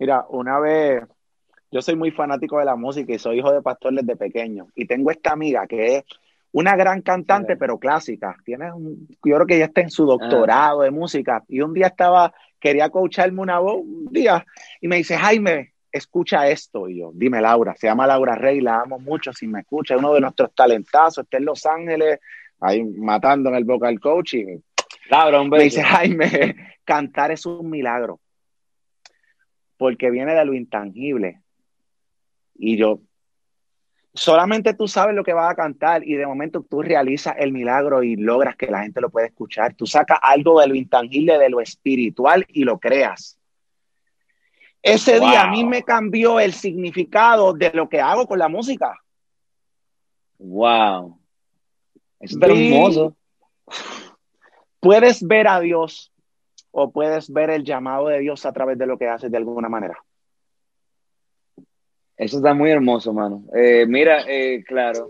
Mira, 0.00 0.26
una 0.28 0.58
vez, 0.58 1.04
yo 1.70 1.82
soy 1.82 1.96
muy 1.96 2.10
fanático 2.10 2.58
de 2.58 2.64
la 2.64 2.76
música 2.76 3.12
y 3.12 3.18
soy 3.18 3.38
hijo 3.38 3.52
de 3.52 3.62
pastor 3.62 3.94
desde 3.94 4.16
pequeño. 4.16 4.68
Y 4.74 4.86
tengo 4.86 5.10
esta 5.10 5.32
amiga 5.32 5.66
que 5.66 5.96
es 5.96 6.04
una 6.52 6.76
gran 6.76 7.02
cantante, 7.02 7.56
pero 7.56 7.78
clásica. 7.78 8.36
Tiene 8.44 8.72
un, 8.72 9.06
yo 9.24 9.34
creo 9.36 9.46
que 9.46 9.58
ya 9.58 9.66
está 9.66 9.82
en 9.82 9.90
su 9.90 10.06
doctorado 10.06 10.82
de 10.82 10.90
música. 10.90 11.44
Y 11.48 11.60
un 11.60 11.74
día 11.74 11.88
estaba 11.88 12.32
quería 12.58 12.90
coacharme 12.90 13.40
una 13.40 13.58
voz 13.58 13.82
un 13.82 14.06
día 14.10 14.44
y 14.80 14.88
me 14.88 14.96
dice, 14.96 15.16
Jaime, 15.16 15.74
escucha 15.90 16.48
esto. 16.48 16.88
Y 16.88 16.98
yo, 17.00 17.10
dime 17.14 17.40
Laura, 17.40 17.74
se 17.76 17.86
llama 17.86 18.06
Laura 18.06 18.34
Rey, 18.34 18.60
la 18.60 18.80
amo 18.80 18.98
mucho, 18.98 19.32
si 19.32 19.46
me 19.46 19.60
escucha, 19.60 19.94
es 19.94 20.00
uno 20.00 20.14
de 20.14 20.20
nuestros 20.20 20.54
talentazos, 20.54 21.24
está 21.24 21.38
en 21.38 21.44
Los 21.44 21.64
Ángeles, 21.66 22.20
ahí 22.60 22.82
matando 22.84 23.50
en 23.50 23.56
el 23.56 23.64
vocal 23.64 23.98
coaching. 24.00 24.58
Laura, 25.10 25.40
un 25.40 25.48
Me 25.48 25.62
dice, 25.62 25.82
Jaime, 25.82 26.56
cantar 26.84 27.30
es 27.30 27.46
un 27.46 27.70
milagro, 27.70 28.20
porque 29.76 30.10
viene 30.10 30.34
de 30.34 30.44
lo 30.44 30.54
intangible. 30.54 31.40
Y 32.58 32.76
yo, 32.76 33.00
solamente 34.12 34.74
tú 34.74 34.88
sabes 34.88 35.14
lo 35.14 35.24
que 35.24 35.32
vas 35.32 35.50
a 35.50 35.54
cantar 35.54 36.06
y 36.06 36.14
de 36.14 36.26
momento 36.26 36.62
tú 36.68 36.82
realizas 36.82 37.36
el 37.38 37.52
milagro 37.52 38.02
y 38.02 38.16
logras 38.16 38.56
que 38.56 38.66
la 38.66 38.82
gente 38.82 39.00
lo 39.00 39.10
pueda 39.10 39.26
escuchar. 39.26 39.74
Tú 39.74 39.86
sacas 39.86 40.18
algo 40.20 40.60
de 40.60 40.66
lo 40.66 40.74
intangible, 40.74 41.38
de 41.38 41.48
lo 41.48 41.60
espiritual 41.60 42.44
y 42.48 42.64
lo 42.64 42.78
creas. 42.78 43.38
Ese 44.82 45.20
día 45.20 45.42
a 45.42 45.50
mí 45.50 45.64
me 45.64 45.82
cambió 45.82 46.40
el 46.40 46.52
significado 46.52 47.52
de 47.52 47.70
lo 47.72 47.88
que 47.88 48.00
hago 48.00 48.26
con 48.26 48.38
la 48.38 48.48
música. 48.48 48.96
Wow. 50.38 51.18
Es 52.20 52.36
hermoso. 52.40 53.16
Puedes 54.80 55.26
ver 55.26 55.48
a 55.48 55.60
Dios 55.60 56.12
o 56.70 56.92
puedes 56.92 57.32
ver 57.32 57.50
el 57.50 57.64
llamado 57.64 58.08
de 58.08 58.20
Dios 58.20 58.46
a 58.46 58.52
través 58.52 58.78
de 58.78 58.86
lo 58.86 58.98
que 58.98 59.08
haces 59.08 59.30
de 59.30 59.36
alguna 59.36 59.68
manera. 59.68 59.98
Eso 62.18 62.38
está 62.38 62.52
muy 62.52 62.68
hermoso, 62.70 63.12
mano. 63.12 63.44
Eh, 63.54 63.86
mira, 63.86 64.24
eh, 64.26 64.64
claro, 64.66 65.06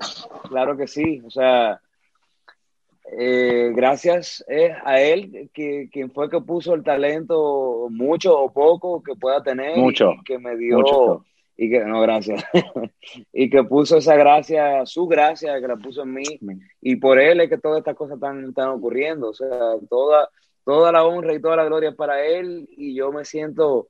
claro 0.51 0.77
que 0.77 0.87
sí. 0.87 1.23
O 1.25 1.31
sea, 1.31 1.81
eh, 3.18 3.73
gracias 3.75 4.44
a 4.85 5.01
él, 5.01 5.51
que, 5.55 5.88
quien 5.90 6.11
fue 6.11 6.29
que 6.29 6.42
puso 6.42 6.75
el 6.75 6.85
talento, 6.85 7.88
mucho 7.90 8.38
o 8.38 8.53
poco, 8.53 9.03
que 9.03 9.14
pueda 9.14 9.42
tener. 9.42 9.79
Mucho. 9.79 10.12
que 10.23 10.38
me 10.38 10.55
dio. 10.57 11.25
Y 11.57 11.71
que, 11.71 11.81
no, 11.81 12.03
gracias. 12.03 12.44
y 13.33 13.49
que 13.49 13.64
puso 13.64 13.97
esa 13.97 14.14
gracia, 14.14 14.85
su 14.85 15.07
gracia, 15.07 15.59
que 15.61 15.66
la 15.66 15.77
puso 15.77 16.03
en 16.03 16.12
mí. 16.12 16.38
Y 16.83 16.97
por 16.97 17.18
él 17.18 17.40
es 17.40 17.49
que 17.49 17.57
todas 17.57 17.79
estas 17.79 17.97
cosas 17.97 18.16
están, 18.16 18.51
están 18.51 18.68
ocurriendo. 18.68 19.31
O 19.31 19.35
sea, 19.35 19.49
toda, 19.88 20.29
toda 20.62 20.92
la 20.92 21.07
honra 21.07 21.33
y 21.33 21.40
toda 21.40 21.57
la 21.57 21.64
gloria 21.64 21.92
para 21.92 22.23
él. 22.25 22.68
Y 22.77 22.94
yo 22.94 23.11
me 23.11 23.25
siento, 23.25 23.88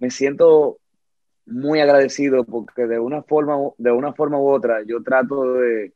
me 0.00 0.10
siento 0.10 0.79
muy 1.50 1.80
agradecido 1.80 2.44
porque 2.44 2.86
de 2.86 2.98
una 2.98 3.22
forma, 3.22 3.56
de 3.76 3.90
una 3.90 4.12
forma 4.12 4.38
u 4.38 4.48
otra 4.48 4.82
yo 4.86 5.02
trato 5.02 5.54
de, 5.54 5.92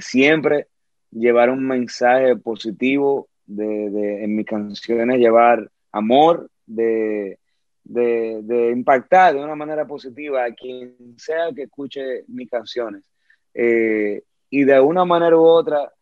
siempre 0.00 0.68
llevar 1.10 1.50
un 1.50 1.66
mensaje 1.66 2.36
positivo, 2.36 3.28
de, 3.44 4.24
en 4.24 4.36
mis 4.36 4.46
canciones 4.46 5.18
llevar 5.18 5.70
amor, 5.90 6.48
de, 6.66 7.38
impactar 8.72 9.34
de 9.34 9.44
una 9.44 9.54
manera 9.54 9.86
positiva 9.86 10.44
a 10.44 10.54
quien 10.54 10.96
sea 11.18 11.52
que 11.54 11.64
escuche 11.64 12.24
mis 12.28 12.48
canciones. 12.48 13.04
Eh, 13.52 14.22
y 14.48 14.64
de 14.64 14.80
una 14.80 15.04
manera 15.04 15.36
u 15.36 15.42
otra, 15.42 15.92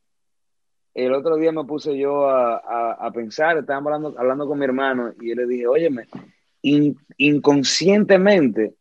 el 0.94 1.12
otro 1.12 1.36
día 1.36 1.52
me 1.52 1.64
puse 1.64 1.96
yo 1.96 2.28
a, 2.28 3.10
pensar, 3.12 3.58
estaba 3.58 3.78
hablando, 3.78 4.14
hablando 4.18 4.46
con 4.46 4.58
mi 4.58 4.64
hermano 4.64 5.12
y 5.20 5.30
yo 5.30 5.34
le 5.34 5.46
dije, 5.46 5.66
óyeme, 5.66 6.06
inconscientemente 6.62 8.74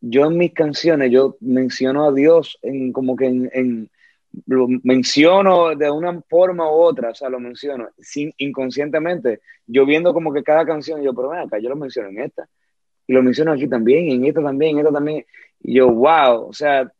yo 0.00 0.26
en 0.26 0.38
mis 0.38 0.52
canciones, 0.52 1.10
yo 1.10 1.36
menciono 1.40 2.06
a 2.06 2.12
Dios 2.12 2.58
en 2.62 2.92
como 2.92 3.16
que 3.16 3.26
en, 3.26 3.90
lo 4.46 4.68
menciono 4.82 5.74
de 5.74 5.90
una 5.90 6.20
forma 6.22 6.70
u 6.70 6.74
otra, 6.74 7.10
o 7.10 7.14
sea, 7.14 7.28
lo 7.28 7.40
menciono 7.40 7.88
sin, 7.98 8.32
inconscientemente, 8.38 9.40
yo 9.66 9.84
viendo 9.84 10.14
como 10.14 10.32
que 10.32 10.42
cada 10.42 10.64
canción, 10.64 11.02
yo, 11.02 11.14
pero 11.14 11.30
ven 11.30 11.40
acá, 11.40 11.58
yo 11.58 11.68
lo 11.68 11.76
menciono 11.76 12.08
en 12.08 12.20
esta, 12.20 12.48
y 13.06 13.12
lo 13.12 13.22
menciono 13.22 13.52
aquí 13.52 13.68
también, 13.68 14.10
en 14.10 14.24
esta 14.24 14.42
también, 14.42 14.72
en 14.72 14.78
esta 14.80 14.92
también, 14.92 15.26
y 15.60 15.74
yo, 15.74 15.90
wow, 15.90 16.48
o 16.48 16.52
sea, 16.52 16.90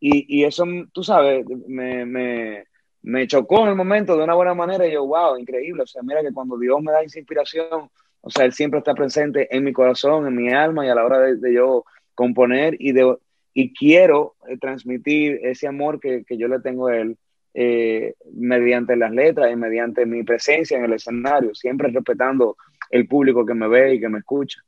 y, 0.00 0.40
y 0.40 0.44
eso, 0.44 0.64
tú 0.92 1.04
sabes, 1.04 1.46
me, 1.68 2.04
me, 2.04 2.64
me, 3.02 3.26
chocó 3.28 3.62
en 3.62 3.68
el 3.68 3.76
momento 3.76 4.16
de 4.16 4.24
una 4.24 4.34
buena 4.34 4.54
manera, 4.54 4.86
y 4.86 4.92
yo, 4.92 5.06
wow, 5.06 5.38
increíble, 5.38 5.84
o 5.84 5.86
sea, 5.86 6.02
mira 6.02 6.20
que 6.22 6.32
cuando 6.32 6.58
Dios 6.58 6.82
me 6.82 6.92
da 6.92 7.02
inspiración, 7.04 7.88
o 8.20 8.30
sea, 8.30 8.44
Él 8.44 8.52
siempre 8.52 8.78
está 8.78 8.94
presente 8.94 9.48
en 9.54 9.64
mi 9.64 9.72
corazón, 9.72 10.26
en 10.26 10.34
mi 10.34 10.52
alma, 10.52 10.84
y 10.84 10.88
a 10.88 10.94
la 10.94 11.04
hora 11.04 11.20
de 11.20 11.54
yo 11.54 11.84
componer 12.22 12.76
y, 12.78 12.92
de, 12.92 13.16
y 13.52 13.74
quiero 13.74 14.36
eh, 14.46 14.56
transmitir 14.56 15.40
ese 15.42 15.66
amor 15.66 15.98
que, 15.98 16.24
yo 16.28 16.46
le 16.46 16.60
tengo 16.60 16.86
a 16.86 16.96
él 16.96 17.18
eh, 17.52 18.14
mediante 18.32 18.94
las 18.94 19.10
letras 19.10 19.50
y 19.50 19.56
mediante 19.56 20.06
mi 20.06 20.22
presencia 20.22 20.78
en 20.78 20.84
el 20.84 20.92
escenario, 20.92 21.52
siempre 21.52 21.88
respetando 21.88 22.56
el 22.90 23.08
público 23.08 23.44
que 23.44 23.54
me 23.54 23.66
ve 23.66 23.94
y 23.94 24.00
que 24.00 24.08
me 24.08 24.20
escucha. 24.20 24.60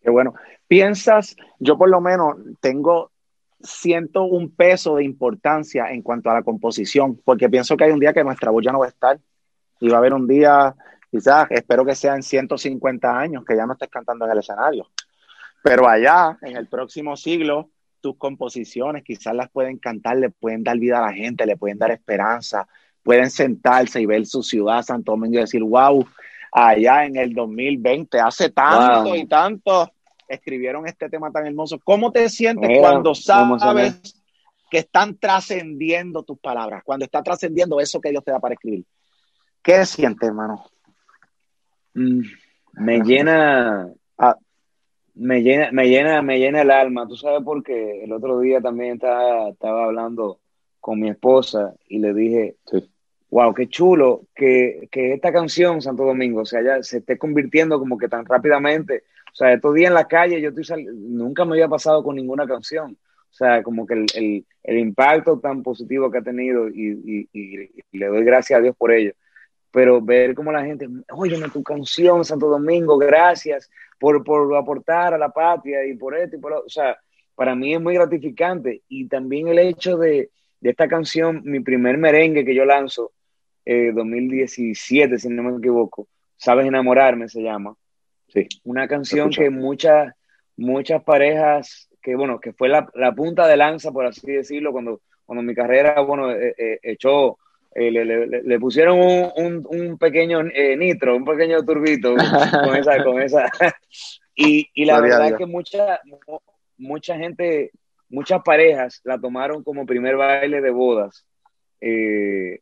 Qué 0.00 0.08
bueno. 0.10 0.34
Piensas, 0.68 1.34
yo 1.58 1.76
por 1.76 1.90
lo 1.90 2.00
menos 2.00 2.36
tengo, 2.60 3.10
siento 3.58 4.22
un 4.22 4.54
peso 4.54 4.94
de 4.94 5.04
importancia 5.04 5.90
en 5.90 6.02
cuanto 6.02 6.30
a 6.30 6.34
la 6.34 6.44
composición, 6.44 7.20
porque 7.24 7.50
pienso 7.50 7.76
que 7.76 7.84
hay 7.84 7.90
un 7.90 7.98
día 7.98 8.12
que 8.12 8.22
nuestra 8.22 8.52
voz 8.52 8.64
ya 8.64 8.70
no 8.70 8.78
va 8.78 8.86
a 8.86 8.90
estar 8.90 9.18
y 9.80 9.88
va 9.88 9.96
a 9.96 9.98
haber 9.98 10.14
un 10.14 10.28
día, 10.28 10.76
quizás, 11.10 11.48
espero 11.50 11.84
que 11.84 11.96
sea 11.96 12.14
en 12.14 12.22
150 12.22 13.18
años, 13.18 13.44
que 13.44 13.56
ya 13.56 13.66
no 13.66 13.72
estés 13.72 13.88
cantando 13.88 14.26
en 14.26 14.30
el 14.30 14.38
escenario. 14.38 14.86
Pero 15.62 15.88
allá, 15.88 16.38
en 16.42 16.56
el 16.56 16.68
próximo 16.68 17.16
siglo, 17.16 17.70
tus 18.00 18.16
composiciones 18.16 19.04
quizás 19.04 19.34
las 19.34 19.48
pueden 19.50 19.78
cantar, 19.78 20.16
le 20.16 20.30
pueden 20.30 20.64
dar 20.64 20.78
vida 20.78 20.98
a 20.98 21.06
la 21.08 21.12
gente, 21.12 21.46
le 21.46 21.56
pueden 21.56 21.78
dar 21.78 21.92
esperanza, 21.92 22.66
pueden 23.02 23.30
sentarse 23.30 24.00
y 24.00 24.06
ver 24.06 24.26
su 24.26 24.42
ciudad, 24.42 24.82
Santo 24.82 25.12
Domingo, 25.12 25.38
y 25.38 25.42
decir, 25.42 25.62
wow, 25.62 26.04
allá 26.50 27.04
en 27.04 27.16
el 27.16 27.32
2020, 27.32 28.18
hace 28.20 28.50
tanto 28.50 29.14
y 29.14 29.26
tanto, 29.26 29.92
escribieron 30.26 30.86
este 30.86 31.08
tema 31.08 31.30
tan 31.30 31.46
hermoso. 31.46 31.78
¿Cómo 31.84 32.10
te 32.10 32.28
sientes 32.28 32.78
cuando 32.78 33.14
sabes 33.14 34.22
que 34.72 34.78
están 34.78 35.18
trascendiendo 35.18 36.22
tus 36.22 36.38
palabras, 36.38 36.82
cuando 36.82 37.04
está 37.04 37.22
trascendiendo 37.22 37.78
eso 37.78 38.00
que 38.00 38.08
Dios 38.08 38.24
te 38.24 38.30
da 38.30 38.40
para 38.40 38.54
escribir. 38.54 38.86
¿Qué 39.62 39.84
sientes, 39.84 40.26
hermano? 40.26 40.64
Mm, 41.92 42.22
me 42.72 43.00
llena, 43.00 43.92
ah. 44.16 44.38
Me 45.14 45.42
llena, 45.42 45.70
me 45.72 45.88
llena, 45.88 46.22
me 46.22 46.38
llena 46.38 46.62
el 46.62 46.70
alma. 46.70 47.06
Tú 47.06 47.16
sabes 47.16 47.42
por 47.42 47.62
qué. 47.62 48.04
El 48.04 48.12
otro 48.12 48.40
día 48.40 48.60
también 48.60 48.94
estaba, 48.94 49.50
estaba 49.50 49.84
hablando 49.84 50.40
con 50.80 51.00
mi 51.00 51.08
esposa 51.10 51.74
y 51.88 51.98
le 51.98 52.12
dije, 52.14 52.56
wow, 53.30 53.54
qué 53.54 53.68
chulo 53.68 54.26
que, 54.34 54.88
que, 54.90 55.14
esta 55.14 55.32
canción, 55.32 55.80
Santo 55.80 56.04
Domingo, 56.04 56.40
o 56.42 56.44
sea, 56.44 56.62
ya 56.62 56.82
se 56.82 56.98
esté 56.98 57.18
convirtiendo 57.18 57.78
como 57.78 57.96
que 57.96 58.08
tan 58.08 58.24
rápidamente. 58.26 59.04
O 59.32 59.34
sea, 59.34 59.52
estos 59.52 59.74
días 59.74 59.88
en 59.88 59.94
la 59.94 60.08
calle 60.08 60.40
yo 60.40 60.50
estoy 60.50 60.84
nunca 60.84 61.44
me 61.44 61.52
había 61.52 61.68
pasado 61.68 62.02
con 62.02 62.16
ninguna 62.16 62.46
canción. 62.46 62.98
O 63.30 63.34
sea, 63.34 63.62
como 63.62 63.86
que 63.86 63.94
el, 63.94 64.06
el, 64.14 64.46
el 64.62 64.78
impacto 64.78 65.40
tan 65.40 65.62
positivo 65.62 66.10
que 66.10 66.18
ha 66.18 66.22
tenido 66.22 66.68
y, 66.68 67.28
y, 67.32 67.68
y, 67.90 67.98
le 67.98 68.06
doy 68.06 68.24
gracias 68.24 68.58
a 68.58 68.62
Dios 68.62 68.76
por 68.76 68.92
ello. 68.92 69.12
Pero 69.72 70.00
ver 70.00 70.34
cómo 70.34 70.52
la 70.52 70.64
gente, 70.64 70.86
óyeme 71.10 71.48
tu 71.48 71.62
canción, 71.62 72.24
Santo 72.24 72.46
Domingo, 72.48 72.98
gracias 72.98 73.70
por, 73.98 74.22
por 74.22 74.54
aportar 74.54 75.14
a 75.14 75.18
la 75.18 75.30
patria 75.30 75.84
y 75.86 75.94
por 75.94 76.16
esto 76.16 76.36
y 76.36 76.38
por 76.38 76.52
O 76.52 76.68
sea, 76.68 76.96
para 77.34 77.54
mí 77.54 77.74
es 77.74 77.80
muy 77.80 77.94
gratificante. 77.94 78.82
Y 78.88 79.08
también 79.08 79.48
el 79.48 79.58
hecho 79.58 79.96
de, 79.96 80.30
de 80.60 80.70
esta 80.70 80.86
canción, 80.86 81.42
mi 81.44 81.60
primer 81.60 81.98
merengue 81.98 82.44
que 82.44 82.54
yo 82.54 82.64
lanzo, 82.64 83.12
eh, 83.64 83.92
2017, 83.92 85.18
si 85.18 85.28
no 85.28 85.42
me 85.42 85.58
equivoco, 85.58 86.08
Sabes 86.36 86.66
enamorarme 86.66 87.28
se 87.28 87.40
llama. 87.40 87.76
Sí. 88.26 88.48
Una 88.64 88.88
canción 88.88 89.30
que 89.30 89.48
muchas, 89.48 90.12
muchas 90.56 91.00
parejas 91.04 91.88
que 92.02 92.16
bueno, 92.16 92.40
que 92.40 92.52
fue 92.52 92.68
la, 92.68 92.90
la, 92.94 93.14
punta 93.14 93.46
de 93.46 93.56
lanza, 93.56 93.92
por 93.92 94.04
así 94.04 94.32
decirlo, 94.32 94.72
cuando, 94.72 95.00
cuando 95.24 95.42
mi 95.42 95.54
carrera, 95.54 96.00
bueno, 96.00 96.32
eh, 96.32 96.54
eh, 96.58 96.78
echó, 96.82 97.38
eh, 97.74 97.90
le, 97.90 98.04
le, 98.04 98.42
le, 98.42 98.60
pusieron 98.60 98.98
un, 98.98 99.32
un, 99.36 99.66
un 99.68 99.98
pequeño 99.98 100.42
nitro, 100.42 101.16
un 101.16 101.24
pequeño 101.24 101.64
turbito 101.64 102.14
con 102.64 102.76
esa, 102.76 103.02
con 103.04 103.20
esa. 103.20 103.50
y, 104.34 104.68
y 104.74 104.84
la 104.84 105.00
verdad 105.00 105.28
es 105.28 105.36
que 105.36 105.46
mucha, 105.46 106.00
mucha 106.78 107.16
gente, 107.16 107.70
muchas 108.08 108.42
parejas 108.42 109.00
la 109.04 109.18
tomaron 109.18 109.62
como 109.62 109.86
primer 109.86 110.16
baile 110.16 110.60
de 110.60 110.70
bodas. 110.70 111.26
que 111.80 112.60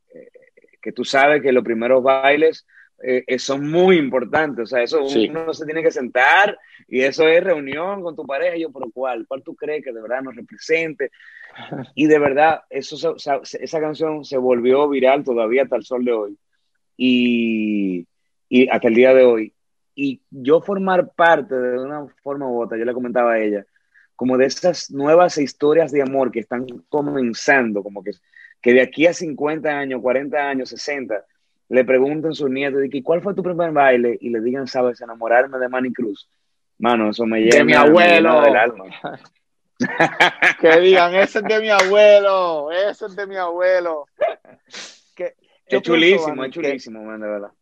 tú 0.94 1.04
sabes 1.04 1.42
que 1.42 1.52
los 1.52 1.64
primeros 1.64 2.02
bailes 2.02 2.66
eh, 3.02 3.24
eh, 3.26 3.38
son 3.38 3.70
muy 3.70 3.96
importantes. 3.96 4.64
O 4.64 4.66
sea, 4.66 4.82
eso 4.82 5.02
uno 5.02 5.54
se 5.54 5.64
tiene 5.64 5.82
que 5.82 5.90
sentar 5.90 6.58
y 6.86 7.00
eso 7.00 7.26
es 7.26 7.42
reunión 7.42 8.02
con 8.02 8.14
tu 8.14 8.26
pareja. 8.26 8.56
Y 8.56 8.62
yo, 8.62 8.70
¿por 8.70 8.92
cuál? 8.92 9.26
¿Cuál 9.26 9.42
tú 9.42 9.54
crees 9.54 9.82
que 9.82 9.92
de 9.92 10.02
verdad 10.02 10.22
nos 10.22 10.36
represente? 10.36 11.10
Y 11.96 12.06
de 12.06 12.18
verdad, 12.18 12.62
eso, 12.70 13.16
esa 13.16 13.80
canción 13.80 14.24
se 14.24 14.38
volvió 14.38 14.88
viral 14.88 15.24
todavía 15.24 15.64
hasta 15.64 15.76
el 15.76 15.84
sol 15.84 16.04
de 16.04 16.12
hoy. 16.12 16.38
Y, 16.96 18.06
y 18.48 18.68
hasta 18.68 18.88
el 18.88 18.94
día 18.94 19.14
de 19.14 19.24
hoy. 19.24 19.54
Y 19.94 20.22
yo 20.30 20.60
formar 20.60 21.12
parte 21.14 21.54
de 21.54 21.78
una 21.78 22.06
forma 22.22 22.48
u 22.48 22.62
otra, 22.62 22.78
yo 22.78 22.84
le 22.84 22.94
comentaba 22.94 23.32
a 23.32 23.40
ella, 23.40 23.66
como 24.14 24.36
de 24.36 24.46
esas 24.46 24.90
nuevas 24.90 25.36
historias 25.38 25.92
de 25.92 26.02
amor 26.02 26.30
que 26.30 26.40
están 26.40 26.66
comenzando, 26.88 27.82
como 27.82 28.02
que, 28.02 28.12
que 28.62 28.72
de 28.72 28.82
aquí 28.82 29.06
a 29.06 29.12
50 29.12 29.68
años, 29.68 30.00
40 30.00 30.38
años, 30.38 30.68
60, 30.70 31.24
le 31.70 31.84
pregunten 31.84 32.32
a 32.32 32.34
sus 32.34 32.50
nietos, 32.50 32.82
¿y 32.90 33.02
cuál 33.02 33.22
fue 33.22 33.32
tu 33.32 33.44
primer 33.44 33.70
baile? 33.70 34.18
Y 34.20 34.30
le 34.30 34.40
digan, 34.40 34.66
¿sabes? 34.66 35.00
Enamorarme 35.00 35.56
de 35.56 35.68
Manny 35.68 35.92
Cruz. 35.92 36.28
Mano, 36.78 37.10
eso 37.10 37.24
me 37.26 37.40
llena 37.40 37.56
de 37.58 37.64
mi 37.64 37.74
abuelo. 37.74 38.40
del 38.42 38.56
alma. 38.56 38.84
que 40.60 40.80
digan, 40.80 41.14
ese 41.14 41.38
es 41.38 41.44
de 41.44 41.60
mi 41.60 41.70
abuelo, 41.70 42.72
ese 42.72 43.06
es 43.06 43.14
de 43.14 43.26
mi 43.26 43.36
abuelo. 43.36 44.06
Que, 45.14 45.34
es 45.66 45.82
chulísimo, 45.82 46.44
es 46.44 46.50
chulísimo, 46.50 47.04
man, 47.04 47.20
de 47.20 47.28
verdad. 47.28 47.52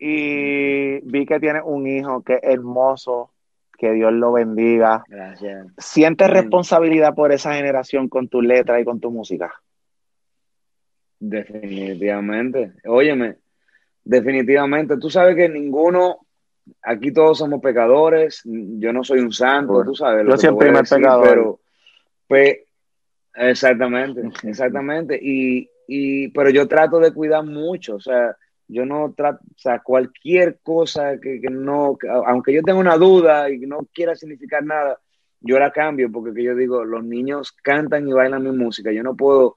Y, 0.00 0.98
vi 1.08 1.24
que 1.24 1.38
tiene 1.38 1.62
un 1.62 1.86
hijo 1.86 2.22
que 2.22 2.34
es 2.34 2.40
hermoso, 2.42 3.30
que 3.78 3.92
Dios 3.92 4.12
lo 4.12 4.32
bendiga. 4.32 5.04
Gracias. 5.06 5.68
¿Sientes 5.78 6.28
responsabilidad 6.28 7.14
por 7.14 7.30
esa 7.30 7.54
generación 7.54 8.08
con 8.08 8.26
tu 8.26 8.42
letra 8.42 8.80
y 8.80 8.84
con 8.84 8.98
tu 8.98 9.12
música? 9.12 9.54
Definitivamente. 11.20 12.72
Óyeme, 12.86 13.36
definitivamente. 14.04 14.96
Tú 14.98 15.10
sabes 15.10 15.36
que 15.36 15.48
ninguno, 15.48 16.26
aquí 16.82 17.12
todos 17.12 17.38
somos 17.38 17.60
pecadores. 17.60 18.42
Yo 18.44 18.92
no 18.92 19.02
soy 19.04 19.20
un 19.20 19.32
santo, 19.32 19.84
tú 19.84 19.94
sabes. 19.94 20.26
Yo 20.26 20.36
siempre 20.36 20.70
me 20.70 20.82
pecador. 20.82 21.58
Pero, 22.28 22.56
exactamente, 23.34 24.22
exactamente. 24.42 25.18
Y, 25.20 25.68
y, 25.86 26.28
pero 26.28 26.50
yo 26.50 26.68
trato 26.68 27.00
de 27.00 27.12
cuidar 27.12 27.44
mucho. 27.44 27.96
O 27.96 28.00
sea, 28.00 28.36
yo 28.68 28.84
no 28.84 29.14
trato, 29.16 29.40
o 29.44 29.58
sea, 29.58 29.80
cualquier 29.80 30.58
cosa 30.62 31.18
que, 31.18 31.40
que 31.40 31.50
no, 31.50 31.96
aunque 32.26 32.52
yo 32.52 32.62
tenga 32.62 32.78
una 32.78 32.96
duda 32.96 33.50
y 33.50 33.58
no 33.60 33.80
quiera 33.92 34.14
significar 34.14 34.62
nada, 34.62 35.00
yo 35.40 35.58
la 35.58 35.70
cambio 35.70 36.10
porque 36.12 36.34
que 36.34 36.42
yo 36.42 36.54
digo, 36.54 36.84
los 36.84 37.02
niños 37.02 37.52
cantan 37.62 38.06
y 38.06 38.12
bailan 38.12 38.42
mi 38.42 38.52
música. 38.52 38.92
Yo 38.92 39.02
no 39.02 39.16
puedo 39.16 39.56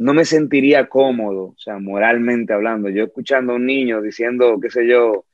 no 0.00 0.14
me 0.14 0.24
sentiría 0.24 0.88
cómodo, 0.88 1.48
o 1.48 1.58
sea, 1.58 1.78
moralmente 1.78 2.54
hablando. 2.54 2.88
Yo 2.88 3.04
escuchando 3.04 3.52
a 3.52 3.56
un 3.56 3.66
niño 3.66 4.00
diciendo, 4.00 4.58
qué 4.58 4.70
sé 4.70 4.86
yo, 4.86 5.26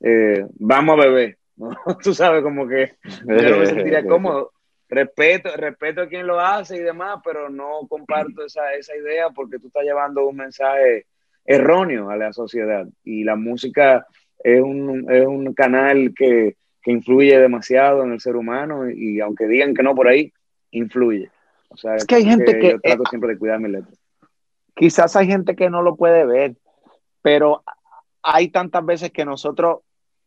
eh, 0.00 0.46
vamos 0.60 0.96
a 0.96 1.06
beber, 1.06 1.38
Tú 2.04 2.14
sabes, 2.14 2.42
como 2.42 2.68
que 2.68 2.92
yo 3.04 3.50
no 3.50 3.58
me 3.58 3.66
sentiría 3.66 4.04
cómodo. 4.06 4.52
Respeto, 4.88 5.48
respeto 5.56 6.02
a 6.02 6.08
quien 6.08 6.26
lo 6.26 6.38
hace 6.38 6.76
y 6.76 6.80
demás, 6.80 7.20
pero 7.24 7.50
no 7.50 7.80
comparto 7.88 8.44
esa, 8.44 8.74
esa 8.74 8.94
idea 8.94 9.30
porque 9.30 9.58
tú 9.58 9.66
estás 9.66 9.82
llevando 9.82 10.28
un 10.28 10.36
mensaje 10.36 11.06
erróneo 11.44 12.10
a 12.10 12.16
la 12.16 12.32
sociedad. 12.32 12.86
Y 13.02 13.24
la 13.24 13.34
música 13.34 14.06
es 14.38 14.60
un, 14.60 15.10
es 15.10 15.26
un 15.26 15.52
canal 15.52 16.12
que, 16.14 16.56
que 16.80 16.92
influye 16.92 17.40
demasiado 17.40 18.04
en 18.04 18.12
el 18.12 18.20
ser 18.20 18.36
humano 18.36 18.88
y, 18.88 19.18
aunque 19.20 19.48
digan 19.48 19.74
que 19.74 19.82
no 19.82 19.96
por 19.96 20.06
ahí, 20.06 20.32
influye. 20.70 21.28
O 21.70 21.76
sea, 21.76 21.96
es 21.96 22.04
que 22.04 22.16
hay 22.16 22.24
gente 22.24 22.58
que, 22.58 22.70
yo 22.72 22.80
trato 22.80 23.04
siempre 23.08 23.30
de 23.30 23.38
cuidar 23.38 23.58
mi 23.58 23.70
letra. 23.70 23.92
Quizás 24.74 25.16
hay 25.16 25.26
gente 25.26 25.54
que 25.54 25.70
no 25.70 25.82
lo 25.82 25.96
puede 25.96 26.24
ver, 26.24 26.56
pero 27.20 27.62
hay 28.22 28.48
tantas 28.48 28.84
veces 28.84 29.10
que 29.10 29.24
nosotros, 29.24 29.80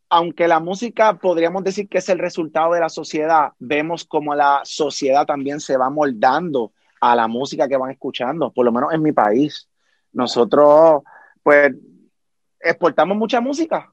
aunque 0.08 0.48
la 0.48 0.60
música 0.60 1.18
podríamos 1.18 1.64
decir 1.64 1.88
que 1.88 1.98
es 1.98 2.08
el 2.08 2.18
resultado 2.18 2.72
de 2.72 2.80
la 2.80 2.88
sociedad, 2.88 3.52
vemos 3.58 4.04
como 4.04 4.34
la 4.34 4.60
sociedad 4.64 5.26
también 5.26 5.60
se 5.60 5.76
va 5.76 5.90
moldando 5.90 6.72
a 7.00 7.14
la 7.14 7.28
música 7.28 7.68
que 7.68 7.76
van 7.76 7.90
escuchando, 7.90 8.52
por 8.52 8.64
lo 8.64 8.72
menos 8.72 8.92
en 8.92 9.02
mi 9.02 9.12
país. 9.12 9.68
Nosotros, 10.12 11.02
pues, 11.42 11.74
exportamos 12.60 13.16
mucha 13.16 13.40
música, 13.40 13.92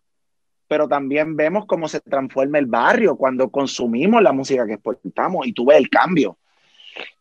pero 0.68 0.88
también 0.88 1.36
vemos 1.36 1.66
cómo 1.66 1.88
se 1.88 2.00
transforma 2.00 2.60
el 2.60 2.66
barrio 2.66 3.16
cuando 3.16 3.50
consumimos 3.50 4.22
la 4.22 4.32
música 4.32 4.66
que 4.66 4.74
exportamos 4.74 5.46
y 5.48 5.54
tú 5.54 5.66
ves 5.66 5.78
el 5.78 5.90
cambio. 5.90 6.38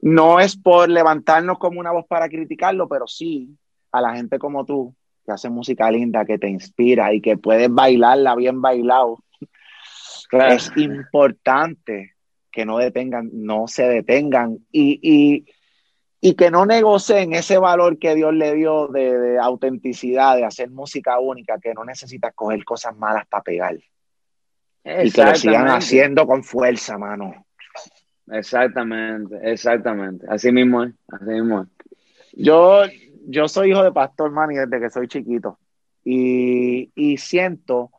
No 0.00 0.40
es 0.40 0.56
por 0.56 0.88
levantarnos 0.88 1.58
como 1.58 1.80
una 1.80 1.92
voz 1.92 2.06
para 2.06 2.28
criticarlo, 2.28 2.88
pero 2.88 3.06
sí 3.06 3.56
a 3.92 4.00
la 4.00 4.14
gente 4.14 4.38
como 4.38 4.64
tú, 4.64 4.94
que 5.24 5.32
hace 5.32 5.50
música 5.50 5.90
linda, 5.90 6.24
que 6.24 6.38
te 6.38 6.48
inspira 6.48 7.12
y 7.12 7.20
que 7.20 7.36
puedes 7.36 7.72
bailarla 7.72 8.34
bien 8.34 8.60
bailado. 8.60 9.22
Es 10.32 10.72
importante 10.76 12.14
que 12.50 12.64
no 12.64 12.78
detengan, 12.78 13.30
no 13.32 13.66
se 13.66 13.86
detengan 13.86 14.58
y, 14.70 14.98
y, 15.02 15.46
y, 16.20 16.34
que 16.34 16.50
no 16.50 16.64
negocien 16.64 17.34
ese 17.34 17.58
valor 17.58 17.98
que 17.98 18.14
Dios 18.14 18.32
le 18.32 18.54
dio 18.54 18.88
de, 18.88 19.18
de, 19.18 19.38
autenticidad, 19.38 20.36
de 20.36 20.44
hacer 20.44 20.70
música 20.70 21.18
única, 21.18 21.58
que 21.58 21.74
no 21.74 21.84
necesitas 21.84 22.34
coger 22.34 22.64
cosas 22.64 22.96
malas 22.96 23.26
para 23.26 23.42
pegar. 23.42 23.76
Y 24.84 25.10
que 25.10 25.24
lo 25.24 25.34
sigan 25.34 25.68
haciendo 25.68 26.26
con 26.26 26.42
fuerza, 26.42 26.98
mano. 26.98 27.46
Exactamente, 28.32 29.38
exactamente. 29.42 30.26
Así 30.28 30.50
mismo 30.50 30.84
es, 30.84 30.94
así 31.08 31.30
mismo 31.30 31.62
es. 31.62 31.68
Yo, 32.32 32.82
yo 33.26 33.48
soy 33.48 33.70
hijo 33.70 33.82
de 33.82 33.92
pastor, 33.92 34.30
man, 34.30 34.48
desde 34.48 34.80
que 34.80 34.90
soy 34.90 35.06
chiquito. 35.06 35.58
Y, 36.04 36.90
y 36.94 37.18
siento 37.18 37.90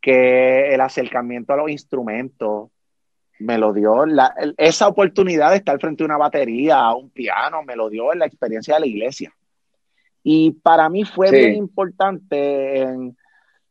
que 0.00 0.74
el 0.74 0.80
acercamiento 0.80 1.52
a 1.52 1.56
los 1.58 1.70
instrumentos 1.70 2.70
me 3.38 3.56
lo 3.58 3.72
dio, 3.72 4.04
la, 4.04 4.34
esa 4.58 4.88
oportunidad 4.88 5.50
de 5.50 5.56
estar 5.56 5.78
frente 5.80 6.02
a 6.02 6.06
una 6.06 6.18
batería, 6.18 6.78
a 6.78 6.94
un 6.94 7.10
piano, 7.10 7.62
me 7.62 7.74
lo 7.74 7.88
dio 7.88 8.12
en 8.12 8.18
la 8.18 8.26
experiencia 8.26 8.74
de 8.74 8.80
la 8.80 8.86
iglesia. 8.86 9.32
Y 10.22 10.52
para 10.52 10.90
mí 10.90 11.04
fue 11.04 11.30
bien 11.30 11.54
importante 11.54 12.82
en, 12.82 13.16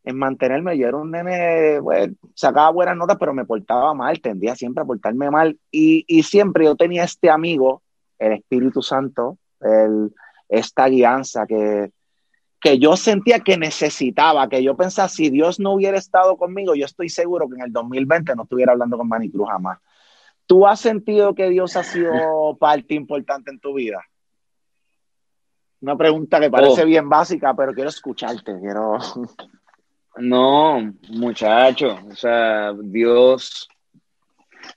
en 0.10 0.18
mantenerme. 0.18 0.78
Yo 0.78 0.88
era 0.88 0.98
un 0.98 1.12
nene, 1.12 1.80
bueno, 1.80 2.14
sacaba 2.34 2.70
buenas 2.72 2.98
notas, 2.98 3.18
pero 3.20 3.34
me 3.34 3.46
portaba 3.46 3.94
mal, 3.94 4.20
tendía 4.22 4.56
siempre 4.56 4.84
a 4.84 4.86
portarme 4.86 5.30
mal. 5.32 5.58
Y, 5.72 6.06
y 6.08 6.24
siempre 6.24 6.66
yo 6.66 6.76
tenía 6.76 7.04
este 7.04 7.30
amigo, 7.30 7.82
el 8.18 8.34
Espíritu 8.34 8.82
Santo, 8.82 9.38
el, 9.62 10.14
esta 10.50 10.88
guianza 10.88 11.46
que, 11.46 11.92
que 12.62 12.80
yo 12.80 12.98
sentía 12.98 13.40
que 13.40 13.58
necesitaba, 13.58 14.50
que 14.50 14.64
yo 14.64 14.76
pensaba, 14.76 15.08
si 15.08 15.30
Dios 15.30 15.60
no 15.60 15.74
hubiera 15.74 15.98
estado 15.98 16.38
conmigo, 16.38 16.76
yo 16.76 16.86
estoy 16.86 17.10
seguro 17.10 17.48
que 17.48 17.56
en 17.56 17.62
el 17.62 17.72
2020 17.72 18.36
no 18.36 18.44
estuviera 18.44 18.74
hablando 18.74 18.98
con 18.98 19.08
Manny 19.08 19.32
Cruz 19.32 19.48
jamás. 19.50 19.80
¿Tú 20.46 20.66
has 20.66 20.80
sentido 20.80 21.36
que 21.36 21.50
Dios 21.50 21.76
ha 21.78 21.84
sido 21.84 22.12
parte 22.60 22.96
importante 22.96 23.52
en 23.52 23.60
tu 23.60 23.74
vida? 23.74 24.02
Una 25.82 25.96
pregunta 25.96 26.40
que 26.40 26.50
parece 26.50 26.84
oh. 26.84 26.86
bien 26.86 27.08
básica, 27.08 27.54
pero 27.54 27.74
quiero 27.74 27.90
escucharte, 27.90 28.60
quiero... 28.60 28.98
No, 30.18 30.94
muchacho, 31.10 31.98
o 32.10 32.16
sea, 32.16 32.74
Dios 32.74 33.70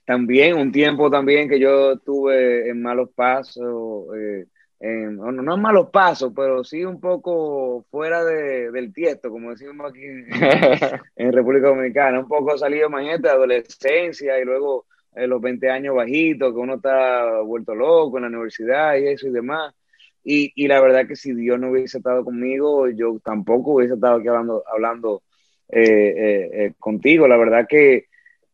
también, 0.04 0.56
un 0.56 0.72
tiempo 0.72 1.10
también 1.10 1.48
que 1.48 1.58
yo 1.58 1.98
tuve 1.98 2.68
en 2.68 2.82
malos 2.82 3.10
pasos, 3.14 4.06
eh, 4.16 4.46
no, 5.10 5.30
no 5.32 5.54
en 5.54 5.60
malos 5.60 5.90
pasos, 5.90 6.32
pero 6.34 6.64
sí 6.64 6.84
un 6.84 7.00
poco 7.00 7.84
fuera 7.90 8.24
de, 8.24 8.70
del 8.70 8.92
tiesto, 8.92 9.30
como 9.30 9.50
decimos 9.50 9.90
aquí 9.90 10.04
en, 10.04 10.26
República 11.32 11.68
Dominicana, 11.68 12.20
un 12.20 12.28
poco 12.28 12.58
salido, 12.58 12.88
imagínate, 12.88 13.22
de 13.22 13.30
adolescencia 13.30 14.40
y 14.40 14.44
luego 14.44 14.86
eh, 15.14 15.26
los 15.26 15.40
20 15.40 15.70
años 15.70 15.94
bajitos, 15.94 16.52
que 16.52 16.58
uno 16.58 16.74
está 16.74 17.40
vuelto 17.42 17.74
loco 17.74 18.18
en 18.18 18.22
la 18.22 18.28
universidad 18.28 18.96
y 18.96 19.08
eso 19.08 19.28
y 19.28 19.30
demás. 19.30 19.74
Y, 20.24 20.52
y 20.54 20.68
la 20.68 20.80
verdad 20.80 21.06
que 21.06 21.16
si 21.16 21.34
Dios 21.34 21.58
no 21.58 21.70
hubiese 21.70 21.98
estado 21.98 22.24
conmigo, 22.24 22.88
yo 22.88 23.18
tampoco 23.24 23.72
hubiese 23.72 23.94
estado 23.94 24.16
aquí 24.16 24.28
hablando, 24.28 24.62
hablando 24.72 25.22
eh, 25.68 26.50
eh, 26.52 26.72
contigo. 26.78 27.26
La 27.26 27.36
verdad 27.36 27.66
que, 27.68 28.06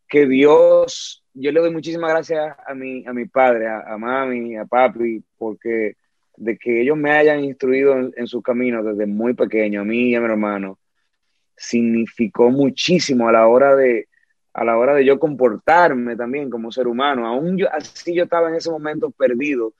que 0.08 0.26
Dios, 0.26 1.24
yo 1.34 1.52
le 1.52 1.60
doy 1.60 1.70
muchísimas 1.70 2.10
gracias 2.10 2.56
a 2.66 2.74
mi, 2.74 3.04
a 3.06 3.12
mi 3.12 3.26
padre, 3.26 3.68
a, 3.68 3.96
mami, 3.98 4.56
a 4.56 4.64
papi, 4.64 5.22
porque 5.36 5.96
de 6.36 6.56
que 6.56 6.80
ellos 6.80 6.96
me 6.96 7.10
hayan 7.10 7.44
instruido 7.44 7.98
en, 7.98 8.12
en 8.16 8.26
su 8.26 8.40
camino 8.40 8.82
desde 8.82 9.06
muy 9.06 9.34
pequeño, 9.34 9.82
a 9.82 9.84
mí 9.84 10.10
y 10.10 10.14
a 10.14 10.20
mi 10.20 10.26
hermano, 10.26 10.78
significó 11.56 12.50
muchísimo 12.50 13.28
a 13.28 13.32
la 13.32 13.46
hora 13.48 13.74
de, 13.74 14.08
a 14.54 14.64
la 14.64 14.78
hora 14.78 14.94
de 14.94 15.04
yo 15.04 15.18
comportarme 15.18 16.16
también 16.16 16.48
como 16.48 16.72
ser 16.72 16.86
humano. 16.86 17.26
Aún 17.26 17.58
yo, 17.58 17.66
así 17.72 18.14
yo 18.14 18.24
estaba 18.24 18.48
en 18.48 18.54
ese 18.54 18.70
momento 18.70 19.10
perdido, 19.10 19.72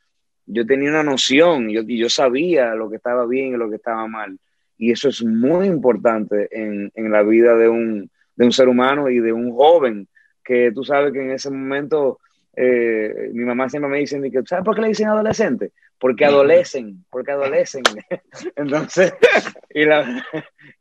yo 0.49 0.67
tenía 0.67 0.91
una 0.91 1.03
noción 1.03 1.69
yo, 1.69 1.83
y 1.87 1.99
yo 1.99 2.09
sabía 2.09 2.75
lo 2.75 2.89
que 2.91 2.97
estaba 2.97 3.27
bien 3.27 3.55
y 3.55 3.57
lo 3.57 3.69
que 3.69 3.77
estaba 3.77 4.07
mal. 4.07 4.39
Y 4.77 4.93
eso 4.93 5.09
es 5.09 5.23
muy 5.25 5.67
importante 5.67 6.49
en, 6.51 6.91
en 6.95 7.13
la 7.13 7.23
vida 7.23 7.57
de 7.57 7.69
un, 7.69 8.11
de 8.37 8.45
un, 8.45 8.53
ser 8.53 8.69
humano 8.69 9.11
y 9.11 9.19
de 9.21 9.33
un 9.33 9.53
joven, 9.53 10.09
que 10.45 10.73
tú 10.73 10.85
sabes 10.85 11.13
que 11.13 11.21
en 11.21 11.33
ese 11.33 11.51
momento 11.51 12.21
eh, 12.57 13.31
mi 13.33 13.45
mamá 13.45 13.69
siempre 13.69 13.91
me 13.91 13.99
dice, 13.99 14.21
¿sabes 14.47 14.65
por 14.65 14.75
qué 14.75 14.83
le 14.83 14.89
dicen 14.89 15.09
adolescente? 15.09 15.73
Porque 15.99 16.25
adolecen, 16.25 17.05
porque 17.11 17.33
adolecen. 17.33 17.83
Entonces, 18.57 19.15
y 19.71 19.85
la, 19.85 20.25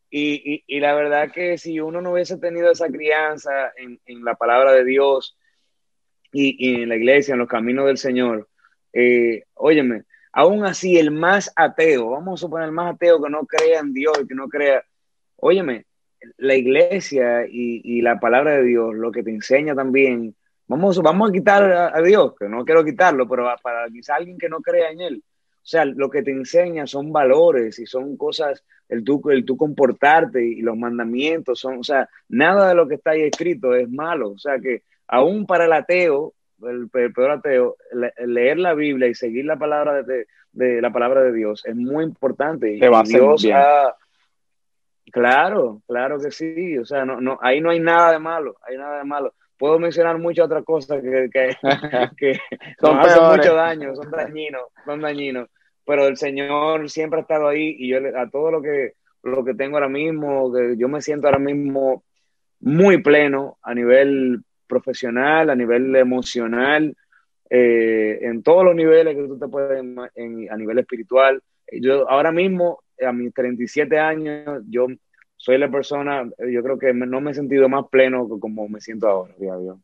y, 0.10 0.64
y, 0.68 0.80
la 0.80 0.94
verdad 0.94 1.32
que 1.32 1.58
si 1.58 1.80
uno 1.80 2.02
no 2.02 2.14
hubiese 2.14 2.38
tenido 2.38 2.72
esa 2.72 2.88
crianza 2.88 3.74
en, 3.76 4.00
en 4.06 4.24
la 4.24 4.36
palabra 4.36 4.72
de 4.72 4.86
Dios 4.86 5.38
y, 6.32 6.56
y, 6.60 6.84
en 6.84 6.90
la 6.90 6.96
iglesia, 6.96 7.34
en 7.34 7.40
los 7.40 7.50
caminos 7.50 7.88
del 7.88 7.98
Señor, 7.98 8.48
eh, 9.00 9.44
óyeme, 9.54 10.06
aún 10.32 10.66
así 10.66 10.98
el 10.98 11.12
más 11.12 11.54
ateo, 11.56 12.10
vamos 12.10 12.40
a 12.40 12.42
suponer 12.42 12.66
el 12.66 12.72
más 12.74 12.96
ateo 12.96 13.22
que 13.22 13.30
no 13.30 13.46
crea 13.46 13.80
en 13.80 13.94
Dios 13.94 14.18
que 14.28 14.34
no 14.34 14.48
crea, 14.50 14.84
óyeme, 15.36 15.86
la 16.38 16.56
iglesia 16.56 17.46
y, 17.48 18.02
la 18.02 18.20
palabra 18.20 18.58
de 18.58 18.64
Dios, 18.64 18.96
lo 18.96 19.12
que 19.12 19.22
te 19.22 19.30
enseña 19.30 19.76
también, 19.76 20.36
vamos, 20.66 21.00
vamos 21.04 21.30
a 21.30 21.32
quitar 21.32 21.94
a, 21.94 22.02
Dios, 22.02 22.34
que 22.40 22.50
no 22.50 22.66
quiero 22.66 22.84
quitarlo, 22.84 23.30
pero 23.30 23.48
para 23.62 23.88
quizá 23.88 24.16
alguien 24.16 24.40
que 24.40 24.50
no 24.50 24.62
crea 24.62 24.90
en 24.90 25.02
Él. 25.02 25.24
O 25.24 25.70
sea, 25.70 25.86
lo 25.86 26.10
que 26.10 26.24
te 26.24 26.32
enseña 26.32 26.88
son 26.88 27.12
valores 27.12 27.78
y 27.78 27.86
son 27.86 28.18
cosas, 28.18 28.64
el 28.90 29.04
tú, 29.04 29.22
el 29.30 29.46
tú 29.46 29.56
comportarte 29.58 30.44
y 30.44 30.62
los 30.62 30.76
mandamientos 30.76 31.60
son, 31.60 31.78
o 31.80 31.84
sea, 31.84 32.10
nada 32.30 32.70
de 32.70 32.74
lo 32.74 32.88
que 32.88 32.96
está 32.96 33.12
ahí 33.12 33.22
escrito 33.22 33.76
es 33.76 33.88
malo. 33.88 34.32
O 34.32 34.40
sea, 34.40 34.58
que 34.60 34.82
aún 35.08 35.46
para 35.46 35.66
el 35.66 35.74
ateo, 35.74 36.34
el, 36.64 36.90
peor 36.90 37.32
ateo, 37.32 37.76
leer 38.26 38.58
la 38.58 38.74
Biblia 38.74 39.08
y 39.08 39.16
seguir 39.16 39.46
la 39.46 39.58
palabra 39.58 40.04
de, 40.04 40.28
de, 40.52 40.82
la 40.82 40.92
palabra 40.92 41.22
de 41.22 41.34
Dios 41.34 41.64
es 41.66 41.76
muy 41.76 42.04
importante. 42.04 42.74
Y 42.74 42.80
Dios 42.80 43.46
claro, 45.12 45.82
claro 45.88 46.20
que 46.20 46.32
sí. 46.32 46.78
O 46.78 46.86
sea, 46.86 47.06
no, 47.06 47.22
no, 47.22 47.38
ahí 47.42 47.62
no 47.62 47.70
hay 47.70 47.80
nada 47.80 48.12
de 48.12 48.20
malo, 48.20 48.58
hay 48.68 48.78
nada 48.78 49.00
de 49.00 49.04
malo. 49.04 49.34
Puedo 49.58 49.80
mencionar 49.80 50.18
muchas 50.20 50.46
otras 50.46 50.64
cosas 50.64 51.02
que, 51.02 51.30
que, 51.32 51.56
que 52.18 52.40
son 52.80 53.00
hacen 53.00 53.24
mucho 53.24 53.56
daño, 53.56 53.96
son 53.96 54.12
dañinos, 54.12 54.64
son 54.86 55.02
dañinos. 55.02 55.50
Pero 55.86 56.08
el 56.08 56.18
Señor 56.18 56.90
siempre 56.90 57.20
ha 57.20 57.22
estado 57.22 57.48
ahí 57.48 57.76
y 57.80 57.90
yo 57.90 58.00
a 58.18 58.30
todo 58.30 58.52
lo 58.52 58.62
que, 58.62 58.94
lo 59.24 59.44
que 59.44 59.54
tengo 59.54 59.78
ahora 59.78 59.90
mismo, 59.90 60.54
que 60.54 60.76
yo 60.78 60.88
me 60.90 61.02
siento 61.02 61.28
ahora 61.28 61.40
mismo 61.40 62.04
muy 62.60 63.02
pleno 63.02 63.58
a 63.62 63.74
nivel 63.74 64.44
profesional, 64.68 65.50
a 65.50 65.56
nivel 65.56 65.96
emocional, 65.96 66.96
eh, 67.50 68.20
en 68.22 68.44
todos 68.44 68.64
los 68.64 68.76
niveles 68.76 69.16
que 69.16 69.28
tú 69.28 69.38
te 69.40 69.48
puedes, 69.48 69.80
en, 70.16 70.52
a 70.52 70.58
nivel 70.58 70.80
espiritual. 70.80 71.42
Yo 71.72 72.10
ahora 72.10 72.32
mismo, 72.32 72.80
a 73.06 73.12
mis 73.12 73.34
37 73.34 73.98
años, 73.98 74.64
yo 74.70 74.88
soy 75.36 75.58
la 75.58 75.70
persona, 75.70 76.30
yo 76.52 76.64
creo 76.64 76.78
que 76.78 76.94
no 76.94 77.22
me 77.22 77.32
he 77.32 77.34
sentido 77.34 77.70
más 77.70 77.86
pleno 77.90 78.28
como 78.40 78.68
me 78.68 78.82
siento 78.82 79.08
ahora. 79.08 79.34
Gloria 79.38 79.54
a 79.54 79.60
Dios. 79.60 79.78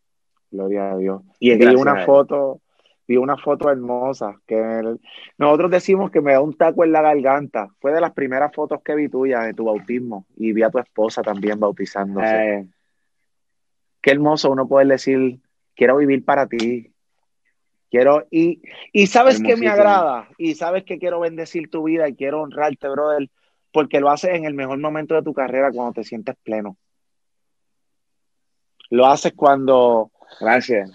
Gloria 0.51 0.91
a 0.91 0.97
Dios. 0.97 1.21
Y 1.39 1.55
vi 1.55 1.75
una 1.75 2.05
foto, 2.05 2.61
vi 3.07 3.17
una 3.17 3.37
foto 3.37 3.69
hermosa 3.69 4.39
que 4.45 4.81
nosotros 5.37 5.71
decimos 5.71 6.11
que 6.11 6.21
me 6.21 6.33
da 6.33 6.41
un 6.41 6.55
taco 6.55 6.83
en 6.83 6.91
la 6.91 7.01
garganta. 7.01 7.69
Fue 7.79 7.91
de 7.91 8.01
las 8.01 8.13
primeras 8.13 8.53
fotos 8.53 8.81
que 8.83 8.95
vi 8.95 9.09
tuya 9.09 9.41
de 9.41 9.53
tu 9.53 9.65
bautismo 9.65 10.25
y 10.35 10.53
vi 10.53 10.63
a 10.63 10.69
tu 10.69 10.79
esposa 10.79 11.21
también 11.21 11.59
bautizándose. 11.59 12.55
Eh, 12.55 12.67
qué 14.03 14.11
hermoso 14.11 14.51
uno 14.51 14.67
poder 14.67 14.87
decir, 14.87 15.39
quiero 15.75 15.97
vivir 15.97 16.23
para 16.23 16.45
ti. 16.45 16.93
Quiero, 17.89 18.25
y, 18.29 18.61
y 18.91 19.07
sabes 19.07 19.41
que 19.41 19.55
me 19.55 19.67
agrada, 19.67 20.27
y 20.37 20.55
sabes 20.55 20.83
que 20.83 20.99
quiero 20.99 21.19
bendecir 21.19 21.69
tu 21.69 21.83
vida 21.83 22.09
y 22.09 22.15
quiero 22.15 22.41
honrarte, 22.41 22.89
brother, 22.89 23.29
porque 23.71 23.99
lo 23.99 24.09
haces 24.09 24.31
en 24.31 24.45
el 24.45 24.55
mejor 24.55 24.79
momento 24.79 25.15
de 25.15 25.21
tu 25.21 25.33
carrera 25.33 25.71
cuando 25.71 25.93
te 25.93 26.03
sientes 26.03 26.35
pleno. 26.43 26.75
Lo 28.89 29.05
haces 29.05 29.33
cuando. 29.35 30.11
Gracias. 30.41 30.91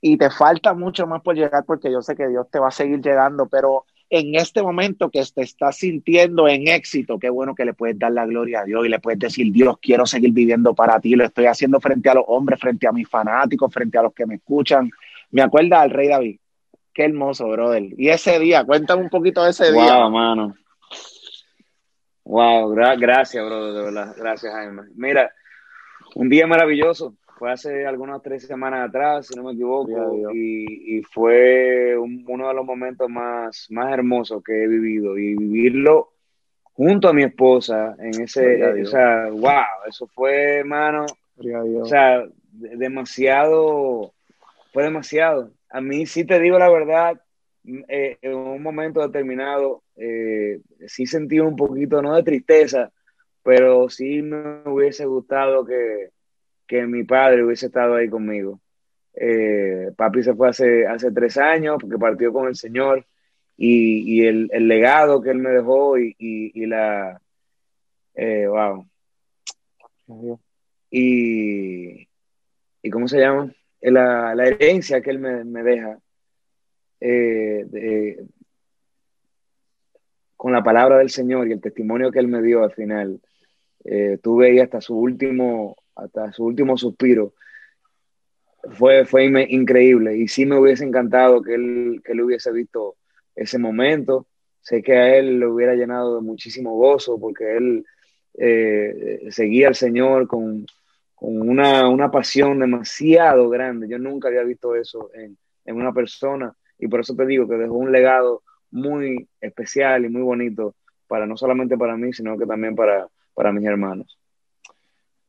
Y 0.00 0.16
te 0.16 0.30
falta 0.30 0.74
mucho 0.74 1.06
más 1.06 1.22
por 1.22 1.36
llegar, 1.36 1.64
porque 1.64 1.92
yo 1.92 2.02
sé 2.02 2.16
que 2.16 2.28
Dios 2.28 2.50
te 2.50 2.58
va 2.58 2.68
a 2.68 2.72
seguir 2.72 3.00
llegando, 3.00 3.46
pero 3.46 3.84
en 4.10 4.34
este 4.34 4.62
momento 4.62 5.10
que 5.10 5.22
te 5.34 5.42
estás 5.42 5.76
sintiendo 5.76 6.48
en 6.48 6.68
éxito, 6.68 7.18
qué 7.18 7.28
bueno 7.28 7.54
que 7.54 7.64
le 7.64 7.74
puedes 7.74 7.98
dar 7.98 8.12
la 8.12 8.24
gloria 8.26 8.60
a 8.60 8.64
Dios 8.64 8.86
y 8.86 8.88
le 8.88 9.00
puedes 9.00 9.18
decir, 9.18 9.52
Dios, 9.52 9.76
quiero 9.80 10.06
seguir 10.06 10.32
viviendo 10.32 10.74
para 10.74 10.98
ti, 10.98 11.14
lo 11.14 11.24
estoy 11.24 11.46
haciendo 11.46 11.80
frente 11.80 12.08
a 12.08 12.14
los 12.14 12.24
hombres, 12.26 12.58
frente 12.58 12.86
a 12.86 12.92
mis 12.92 13.08
fanáticos, 13.08 13.72
frente 13.72 13.98
a 13.98 14.02
los 14.02 14.14
que 14.14 14.26
me 14.26 14.36
escuchan. 14.36 14.90
Me 15.30 15.42
acuerda 15.42 15.82
al 15.82 15.90
rey 15.90 16.08
David. 16.08 16.38
Qué 16.94 17.04
hermoso, 17.04 17.48
brother. 17.48 17.84
Y 17.96 18.08
ese 18.08 18.38
día, 18.38 18.64
cuéntame 18.64 19.02
un 19.02 19.10
poquito 19.10 19.44
de 19.44 19.50
ese 19.50 19.70
día. 19.72 19.98
Wow, 19.98 20.10
mano. 20.10 20.56
Wow, 22.24 22.70
gracias, 22.70 23.44
brother, 23.44 23.74
de 23.74 23.82
verdad. 23.82 24.14
Gracias, 24.16 24.52
Jaime. 24.52 24.82
Mira, 24.94 25.32
un 26.14 26.28
día 26.28 26.46
maravilloso 26.46 27.14
fue 27.38 27.52
hace 27.52 27.86
algunas 27.86 28.20
tres 28.20 28.46
semanas 28.46 28.88
atrás, 28.88 29.28
si 29.28 29.36
no 29.36 29.44
me 29.44 29.52
equivoco, 29.52 30.32
y, 30.34 31.02
fue 31.02 31.96
uno 31.96 32.48
de 32.48 32.54
los 32.54 32.64
momentos 32.64 33.08
más, 33.08 33.66
más 33.70 33.92
hermosos 33.92 34.42
que 34.42 34.64
he 34.64 34.66
vivido. 34.66 35.16
Y 35.16 35.34
vivirlo 35.36 36.10
junto 36.62 37.08
a 37.08 37.12
mi 37.12 37.22
esposa 37.22 37.96
en 37.98 38.22
ese, 38.22 38.82
o 38.82 38.86
sea, 38.86 39.28
wow, 39.30 39.86
eso 39.88 40.06
fue, 40.08 40.58
hermano, 40.58 41.06
o 41.80 41.86
sea, 41.86 42.24
demasiado, 42.50 44.12
fue 44.72 44.82
demasiado. 44.82 45.52
A 45.70 45.80
mí 45.80 46.06
sí 46.06 46.24
te 46.24 46.40
digo 46.40 46.58
la 46.58 46.70
verdad, 46.70 47.20
eh, 47.88 48.16
en 48.22 48.34
un 48.34 48.62
momento 48.62 49.00
determinado 49.00 49.82
eh, 49.96 50.60
sí 50.86 51.06
sentí 51.06 51.38
un 51.38 51.56
poquito, 51.56 52.00
no 52.02 52.14
de 52.14 52.22
tristeza, 52.22 52.90
pero 53.42 53.88
sí 53.88 54.22
me 54.22 54.62
hubiese 54.64 55.04
gustado 55.06 55.64
que 55.64 56.10
que 56.68 56.86
mi 56.86 57.02
padre 57.04 57.42
hubiese 57.42 57.66
estado 57.66 57.96
ahí 57.96 58.08
conmigo. 58.08 58.60
Eh, 59.14 59.90
papi 59.96 60.22
se 60.22 60.34
fue 60.34 60.50
hace, 60.50 60.86
hace 60.86 61.10
tres 61.10 61.38
años 61.38 61.78
porque 61.80 61.98
partió 61.98 62.32
con 62.32 62.46
el 62.46 62.54
Señor 62.54 63.04
y, 63.56 64.24
el, 64.24 64.48
legado 64.68 65.20
que 65.20 65.30
él 65.30 65.38
me 65.38 65.50
dejó 65.50 65.98
y, 65.98 66.14
y, 66.18 66.66
la... 66.66 67.20
Eh, 68.14 68.46
wow. 68.46 68.86
Y, 70.90 72.08
y 72.82 72.90
¿cómo 72.90 73.08
se 73.08 73.18
llama? 73.18 73.52
Eh, 73.80 73.90
la, 73.90 74.34
la 74.34 74.46
herencia 74.46 75.00
que 75.00 75.10
él 75.10 75.18
me, 75.18 75.44
me 75.44 75.62
deja 75.62 75.98
con 80.36 80.52
la 80.52 80.62
palabra 80.62 80.98
del 80.98 81.10
Señor 81.10 81.48
y 81.48 81.52
el 81.52 81.60
testimonio 81.60 82.10
que 82.12 82.18
él 82.20 82.28
me 82.28 82.42
dio 82.42 82.62
al 82.62 82.72
final. 82.72 83.20
tuve 84.22 84.50
ahí 84.50 84.60
hasta 84.60 84.80
su 84.80 84.96
último 84.96 85.76
hasta 85.98 86.32
su 86.32 86.44
último 86.44 86.76
suspiro. 86.78 87.34
Fue, 88.72 89.04
fue 89.04 89.24
increíble 89.50 90.16
y 90.16 90.28
sí 90.28 90.44
me 90.44 90.58
hubiese 90.58 90.84
encantado 90.84 91.42
que 91.42 91.54
él, 91.54 92.02
que 92.04 92.12
hubiese 92.20 92.52
visto 92.52 92.96
ese 93.34 93.58
momento. 93.58 94.26
Sé 94.60 94.82
que 94.82 94.96
a 94.96 95.16
él 95.16 95.40
le 95.40 95.46
hubiera 95.46 95.74
llenado 95.74 96.16
de 96.16 96.22
muchísimo 96.22 96.76
gozo 96.76 97.18
porque 97.18 97.56
él 97.56 97.84
eh, 98.34 99.28
seguía 99.30 99.68
al 99.68 99.74
Señor 99.74 100.26
con, 100.26 100.66
con 101.14 101.48
una, 101.48 101.88
una, 101.88 102.10
pasión 102.10 102.58
demasiado 102.58 103.48
grande. 103.48 103.88
Yo 103.88 103.98
nunca 103.98 104.28
había 104.28 104.42
visto 104.42 104.74
eso 104.74 105.10
en, 105.14 105.38
en, 105.64 105.76
una 105.76 105.92
persona 105.92 106.54
y 106.78 106.88
por 106.88 107.00
eso 107.00 107.14
te 107.14 107.26
digo 107.26 107.48
que 107.48 107.56
dejó 107.56 107.74
un 107.74 107.92
legado 107.92 108.42
muy 108.70 109.28
especial 109.40 110.04
y 110.04 110.08
muy 110.08 110.22
bonito 110.22 110.74
para 111.06 111.26
no 111.26 111.36
solamente 111.36 111.78
para 111.78 111.96
mí, 111.96 112.12
sino 112.12 112.36
que 112.36 112.44
también 112.44 112.74
para, 112.74 113.08
para 113.34 113.52
mis 113.52 113.64
hermanos. 113.64 114.18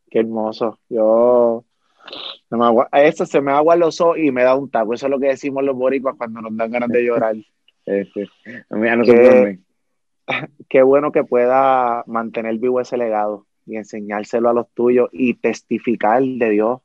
Qué 0.10 0.20
hermoso. 0.20 0.80
Yo 0.90 1.64
a 2.92 3.04
eso 3.04 3.26
se 3.26 3.42
me 3.42 3.52
agua 3.52 3.76
los 3.76 4.02
ojos 4.02 4.18
y 4.18 4.32
me 4.32 4.44
da 4.44 4.56
un 4.56 4.70
taco. 4.70 4.94
Eso 4.94 5.06
es 5.06 5.12
lo 5.12 5.20
que 5.20 5.28
decimos 5.28 5.64
los 5.64 5.76
boricuas 5.76 6.16
cuando 6.18 6.42
nos 6.42 6.56
dan 6.58 6.72
ganas 6.72 6.90
de 6.90 7.06
llorar. 7.06 7.36
este, 7.86 8.30
qué, 9.06 9.60
qué 10.70 10.82
bueno 10.82 11.12
que 11.12 11.24
pueda 11.24 12.04
mantener 12.08 12.58
vivo 12.58 12.82
ese 12.82 12.98
legado 12.98 13.46
y 13.66 13.76
enseñárselo 13.76 14.50
a 14.50 14.54
los 14.54 14.70
tuyos 14.74 15.10
y 15.12 15.36
testificar 15.36 16.24
de 16.24 16.50
Dios. 16.50 16.82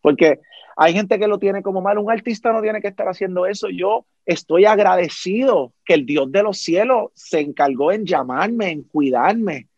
Porque 0.00 0.40
hay 0.76 0.94
gente 0.94 1.18
que 1.18 1.28
lo 1.28 1.38
tiene 1.38 1.62
como 1.62 1.82
mal. 1.82 1.98
Un 1.98 2.10
artista 2.10 2.52
no 2.52 2.62
tiene 2.62 2.80
que 2.80 2.88
estar 2.88 3.08
haciendo 3.08 3.46
eso. 3.46 3.68
Yo 3.68 4.06
estoy 4.24 4.64
agradecido 4.64 5.72
que 5.84 5.94
el 5.94 6.06
Dios 6.06 6.32
de 6.32 6.42
los 6.42 6.58
cielos 6.58 7.10
se 7.14 7.40
encargó 7.40 7.92
en 7.92 8.06
llamarme, 8.06 8.70
en 8.70 8.82
cuidarme. 8.82 9.68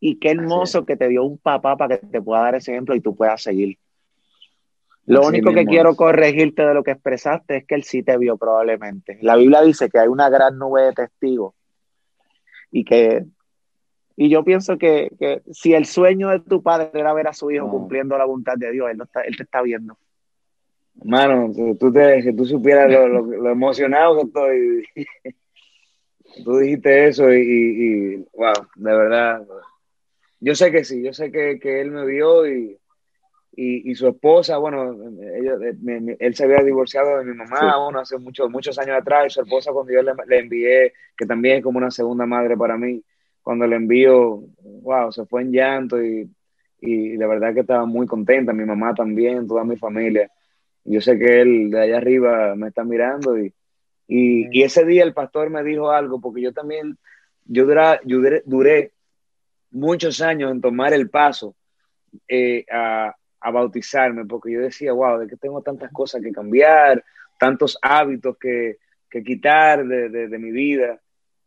Y 0.00 0.18
qué 0.18 0.30
hermoso 0.30 0.84
que 0.84 0.96
te 0.96 1.08
dio 1.08 1.24
un 1.24 1.38
papá 1.38 1.76
para 1.76 1.98
que 1.98 2.06
te 2.06 2.20
pueda 2.20 2.42
dar 2.42 2.54
ese 2.54 2.72
ejemplo 2.72 2.94
y 2.94 3.00
tú 3.00 3.16
puedas 3.16 3.42
seguir. 3.42 3.78
Lo 5.06 5.26
único 5.26 5.52
que 5.52 5.64
quiero 5.64 5.94
corregirte 5.94 6.66
de 6.66 6.74
lo 6.74 6.82
que 6.82 6.90
expresaste 6.90 7.58
es 7.58 7.64
que 7.64 7.76
él 7.76 7.84
sí 7.84 8.02
te 8.02 8.18
vio 8.18 8.36
probablemente. 8.36 9.18
La 9.22 9.36
Biblia 9.36 9.62
dice 9.62 9.88
que 9.88 10.00
hay 10.00 10.08
una 10.08 10.28
gran 10.28 10.58
nube 10.58 10.82
de 10.82 10.92
testigos 10.92 11.54
y 12.72 12.84
que 12.84 13.24
y 14.18 14.30
yo 14.30 14.42
pienso 14.42 14.78
que, 14.78 15.10
si 15.52 15.74
el 15.74 15.84
sueño 15.84 16.30
de 16.30 16.40
tu 16.40 16.62
padre 16.62 16.90
era 16.94 17.12
ver 17.12 17.28
a 17.28 17.34
su 17.34 17.50
hijo 17.50 17.70
cumpliendo 17.70 18.16
la 18.16 18.24
voluntad 18.24 18.54
de 18.56 18.72
Dios, 18.72 18.88
él, 18.90 18.98
él 19.26 19.36
te 19.36 19.42
está 19.42 19.60
viendo. 19.60 19.98
Hermano, 21.02 21.52
tú, 21.78 21.92
te, 21.92 22.32
tú 22.32 22.46
supieras 22.46 22.90
lo, 22.90 23.50
emocionado 23.50 24.16
que 24.16 24.22
estoy. 24.22 24.84
tú 26.44 26.56
dijiste 26.56 27.08
eso 27.08 27.30
y, 27.30 28.26
wow, 28.32 28.54
de 28.74 28.96
verdad. 28.96 29.46
Yo 30.40 30.54
sé 30.54 30.70
que 30.70 30.84
sí, 30.84 31.02
yo 31.02 31.12
sé 31.12 31.30
que, 31.32 31.58
que 31.58 31.80
él 31.80 31.90
me 31.90 32.04
vio 32.04 32.46
y, 32.46 32.78
y, 33.56 33.94
su 33.94 34.06
esposa, 34.06 34.58
bueno, 34.58 34.94
él 36.18 36.34
se 36.34 36.44
había 36.44 36.62
divorciado 36.62 37.18
de 37.18 37.24
mi 37.24 37.34
mamá, 37.34 37.78
bueno, 37.82 38.00
hace 38.00 38.18
muchos, 38.18 38.50
muchos 38.50 38.78
años 38.78 38.98
atrás, 38.98 39.26
y 39.26 39.30
su 39.30 39.40
esposa 39.40 39.72
cuando 39.72 39.92
yo 39.92 40.02
le, 40.02 40.38
envié, 40.38 40.92
que 41.16 41.24
también 41.24 41.56
es 41.58 41.62
como 41.62 41.78
una 41.78 41.90
segunda 41.90 42.26
madre 42.26 42.54
para 42.56 42.76
mí, 42.76 43.02
cuando 43.42 43.66
le 43.66 43.76
envío, 43.76 44.42
wow, 44.82 45.10
se 45.10 45.24
fue 45.24 45.42
en 45.42 45.52
llanto 45.52 46.02
y, 46.02 46.30
y 46.80 47.16
de 47.16 47.26
verdad 47.26 47.54
que 47.54 47.60
estaba 47.60 47.86
muy 47.86 48.06
contenta, 48.06 48.52
mi 48.52 48.64
mamá 48.64 48.92
también, 48.94 49.46
toda 49.46 49.64
mi 49.64 49.76
familia. 49.76 50.30
Yo 50.84 51.00
sé 51.00 51.18
que 51.18 51.40
él 51.40 51.70
de 51.70 51.80
allá 51.80 51.96
arriba 51.96 52.54
me 52.56 52.68
está 52.68 52.84
mirando 52.84 53.38
y, 53.38 53.54
y, 54.06 54.58
y 54.58 54.62
ese 54.62 54.84
día 54.84 55.02
el 55.02 55.14
pastor 55.14 55.48
me 55.48 55.62
dijo 55.64 55.90
algo, 55.90 56.20
porque 56.20 56.42
yo 56.42 56.52
también, 56.52 56.98
yo, 57.44 57.64
duré, 58.04 58.42
duré 58.44 58.92
muchos 59.70 60.20
años 60.20 60.50
en 60.50 60.60
tomar 60.60 60.92
el 60.92 61.10
paso 61.10 61.54
eh, 62.28 62.64
a, 62.70 63.14
bautizarme, 63.52 64.24
porque 64.24 64.50
yo 64.50 64.60
decía, 64.60 64.92
wow, 64.92 65.18
de 65.18 65.28
que 65.28 65.36
tengo 65.36 65.62
tantas 65.62 65.92
cosas 65.92 66.20
que 66.20 66.32
cambiar, 66.32 67.04
tantos 67.38 67.78
hábitos 67.80 68.36
que, 68.38 68.78
que 69.08 69.22
quitar 69.22 69.86
de, 69.86 70.08
de, 70.08 70.38
mi 70.38 70.50
vida. 70.50 71.00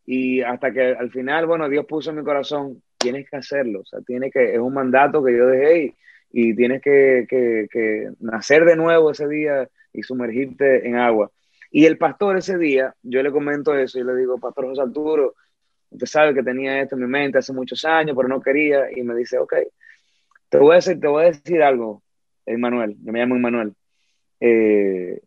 Y 0.05 0.39
hasta 0.41 0.71
que 0.71 0.93
al 0.93 1.11
final, 1.11 1.45
bueno, 1.45 1.67
Dios 1.67 1.85
puso 1.85 2.11
en 2.11 2.15
mi 2.15 2.23
corazón, 2.23 2.81
tienes 2.97 3.29
que 3.29 3.35
hacerlo, 3.35 3.81
o 3.81 3.85
sea, 3.85 3.99
tiene 3.99 4.31
que, 4.31 4.53
es 4.53 4.59
un 4.59 4.73
mandato 4.73 5.21
que 5.21 5.35
yo 5.35 5.47
dejé 5.47 5.93
y, 6.31 6.55
tienes 6.55 6.81
que, 6.81 7.25
que, 7.27 7.67
que, 7.69 8.11
nacer 8.21 8.63
de 8.63 8.77
nuevo 8.77 9.11
ese 9.11 9.27
día 9.27 9.67
y 9.91 10.01
sumergirte 10.01 10.87
en 10.87 10.95
agua. 10.95 11.29
Y 11.69 11.85
el 11.85 11.97
pastor 11.97 12.37
ese 12.37 12.57
día, 12.57 12.95
yo 13.03 13.21
le 13.21 13.31
comento 13.31 13.75
eso 13.75 13.99
y 13.99 14.05
le 14.05 14.15
digo, 14.15 14.39
Pastor 14.39 14.67
José 14.67 14.81
Arturo, 14.83 15.35
usted 15.89 16.07
sabe 16.07 16.33
que 16.33 16.43
tenía 16.43 16.81
esto 16.81 16.95
en 16.95 17.01
mi 17.01 17.07
mente 17.07 17.37
hace 17.37 17.53
muchos 17.53 17.83
años, 17.85 18.15
pero 18.15 18.27
no 18.27 18.41
quería, 18.41 18.87
y 18.95 19.03
me 19.03 19.15
dice, 19.15 19.37
ok, 19.37 19.53
te 20.49 20.57
voy 20.57 20.73
a 20.73 20.75
decir, 20.75 20.99
te 20.99 21.07
voy 21.07 21.23
a 21.23 21.27
decir 21.27 21.61
algo, 21.61 22.03
Manuel, 22.45 22.95
yo 23.03 23.11
me 23.11 23.19
llamo 23.19 23.37
Manuel, 23.37 23.73
eh, 24.39 25.21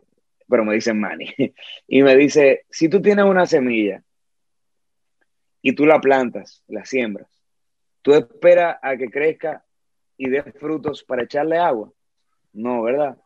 pero 0.48 0.64
me 0.64 0.75
dicen 0.75 0.98
Manny, 0.98 1.27
y 1.87 2.03
me 2.03 2.16
dice, 2.16 2.64
si 2.70 2.88
tú 2.88 3.01
tienes 3.01 3.25
una 3.25 3.46
semilla 3.46 4.03
y 5.61 5.75
tú 5.75 5.87
la 5.87 6.01
plantas, 6.01 6.62
la 6.66 6.85
siembras, 6.85 7.29
tú 8.03 8.14
esperas 8.14 8.77
a 8.83 8.96
que 8.96 9.11
crezca 9.11 9.64
y 10.16 10.29
dé 10.29 10.42
frutos 10.42 11.03
para 11.03 11.25
echarle 11.25 11.59
agua. 11.59 11.92
No, 12.53 12.83
¿verdad? 12.83 13.16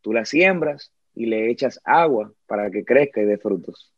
Tú 0.00 0.12
la 0.12 0.24
siembras 0.24 0.92
y 1.14 1.26
le 1.26 1.50
echas 1.50 1.80
agua 1.84 2.32
para 2.46 2.70
que 2.70 2.84
crezca 2.84 3.22
y 3.22 3.24
dé 3.24 3.38
frutos. 3.38 3.93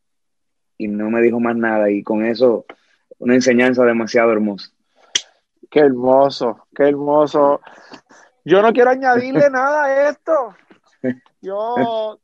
Y 0.79 0.89
no 0.89 1.11
me 1.11 1.23
dijo 1.23 1.41
más 1.41 1.57
nada 1.57 1.91
y 1.91 2.03
con 2.03 2.25
eso 2.25 2.67
una 3.19 3.35
enseñanza 3.35 3.85
demasiado 3.85 4.33
hermosa. 4.33 4.71
Qué 5.71 5.81
hermoso, 5.81 6.67
qué 6.75 6.85
hermoso. 6.85 7.61
Yo 8.45 8.62
no 8.62 8.73
quiero 8.73 8.91
añadirle 8.91 9.51
nada 9.51 9.85
a 9.85 10.11
esto. 10.11 10.55
Yo, 11.41 12.21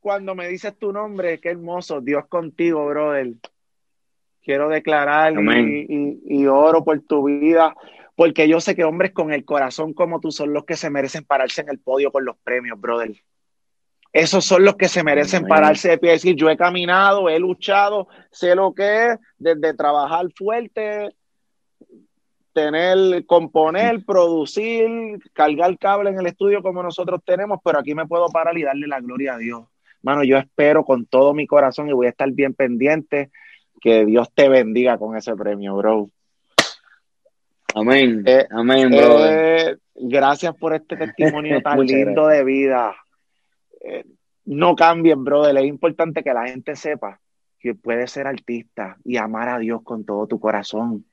cuando 0.00 0.34
me 0.34 0.48
dices 0.48 0.76
tu 0.78 0.92
nombre, 0.92 1.40
qué 1.40 1.50
hermoso, 1.50 2.00
Dios 2.00 2.26
contigo, 2.26 2.86
brother. 2.86 3.34
Quiero 4.42 4.68
declarar 4.68 5.34
y, 5.34 6.20
y, 6.24 6.46
oro 6.46 6.82
por 6.82 6.98
tu 7.02 7.24
vida, 7.24 7.76
porque 8.16 8.48
yo 8.48 8.58
sé 8.58 8.74
que 8.74 8.84
hombres 8.84 9.12
con 9.12 9.32
el 9.34 9.44
corazón 9.44 9.92
como 9.92 10.18
tú 10.18 10.32
son 10.32 10.54
los 10.54 10.64
que 10.64 10.76
se 10.76 10.88
merecen 10.88 11.24
pararse 11.24 11.60
en 11.60 11.68
el 11.68 11.78
podio 11.78 12.10
con 12.10 12.24
los 12.24 12.38
premios, 12.38 12.80
brother. 12.80 13.12
Esos 14.12 14.44
son 14.44 14.64
los 14.64 14.74
que 14.74 14.88
se 14.88 15.04
merecen 15.04 15.46
pararse 15.46 15.90
de 15.90 15.98
pie 15.98 16.10
y 16.10 16.12
decir, 16.14 16.34
yo 16.34 16.50
he 16.50 16.56
caminado, 16.56 17.28
he 17.28 17.38
luchado, 17.38 18.08
sé 18.32 18.56
lo 18.56 18.74
que 18.74 19.06
es, 19.06 19.18
desde 19.38 19.74
trabajar 19.74 20.26
fuerte, 20.34 21.10
tener, 22.52 23.24
componer, 23.26 24.04
producir, 24.04 25.20
cargar 25.32 25.78
cable 25.78 26.10
en 26.10 26.18
el 26.18 26.26
estudio 26.26 26.60
como 26.60 26.82
nosotros 26.82 27.20
tenemos, 27.24 27.60
pero 27.64 27.78
aquí 27.78 27.94
me 27.94 28.06
puedo 28.06 28.26
parar 28.28 28.58
y 28.58 28.64
darle 28.64 28.88
la 28.88 29.00
gloria 29.00 29.34
a 29.34 29.38
Dios. 29.38 29.64
Mano, 30.02 30.24
yo 30.24 30.38
espero 30.38 30.84
con 30.84 31.06
todo 31.06 31.32
mi 31.32 31.46
corazón 31.46 31.88
y 31.88 31.92
voy 31.92 32.06
a 32.06 32.10
estar 32.10 32.30
bien 32.32 32.54
pendiente 32.54 33.30
que 33.80 34.04
Dios 34.04 34.32
te 34.34 34.48
bendiga 34.48 34.98
con 34.98 35.16
ese 35.16 35.36
premio, 35.36 35.76
bro. 35.76 36.10
Amén. 37.74 38.24
Eh, 38.26 38.46
Amén, 38.50 38.90
bro. 38.90 39.24
Eh, 39.24 39.76
gracias 39.94 40.54
por 40.56 40.74
este 40.74 40.96
testimonio 40.96 41.60
tan 41.62 41.78
lindo 41.80 42.26
de 42.26 42.44
vida. 42.44 42.94
Eh, 43.80 44.04
no 44.44 44.74
cambien, 44.76 45.24
brother. 45.24 45.56
Es 45.56 45.66
importante 45.66 46.22
que 46.22 46.32
la 46.32 46.48
gente 46.48 46.76
sepa 46.76 47.20
que 47.58 47.74
puedes 47.74 48.10
ser 48.10 48.26
artista 48.26 48.96
y 49.04 49.16
amar 49.16 49.48
a 49.48 49.58
Dios 49.58 49.82
con 49.82 50.04
todo 50.04 50.26
tu 50.26 50.40
corazón 50.40 51.04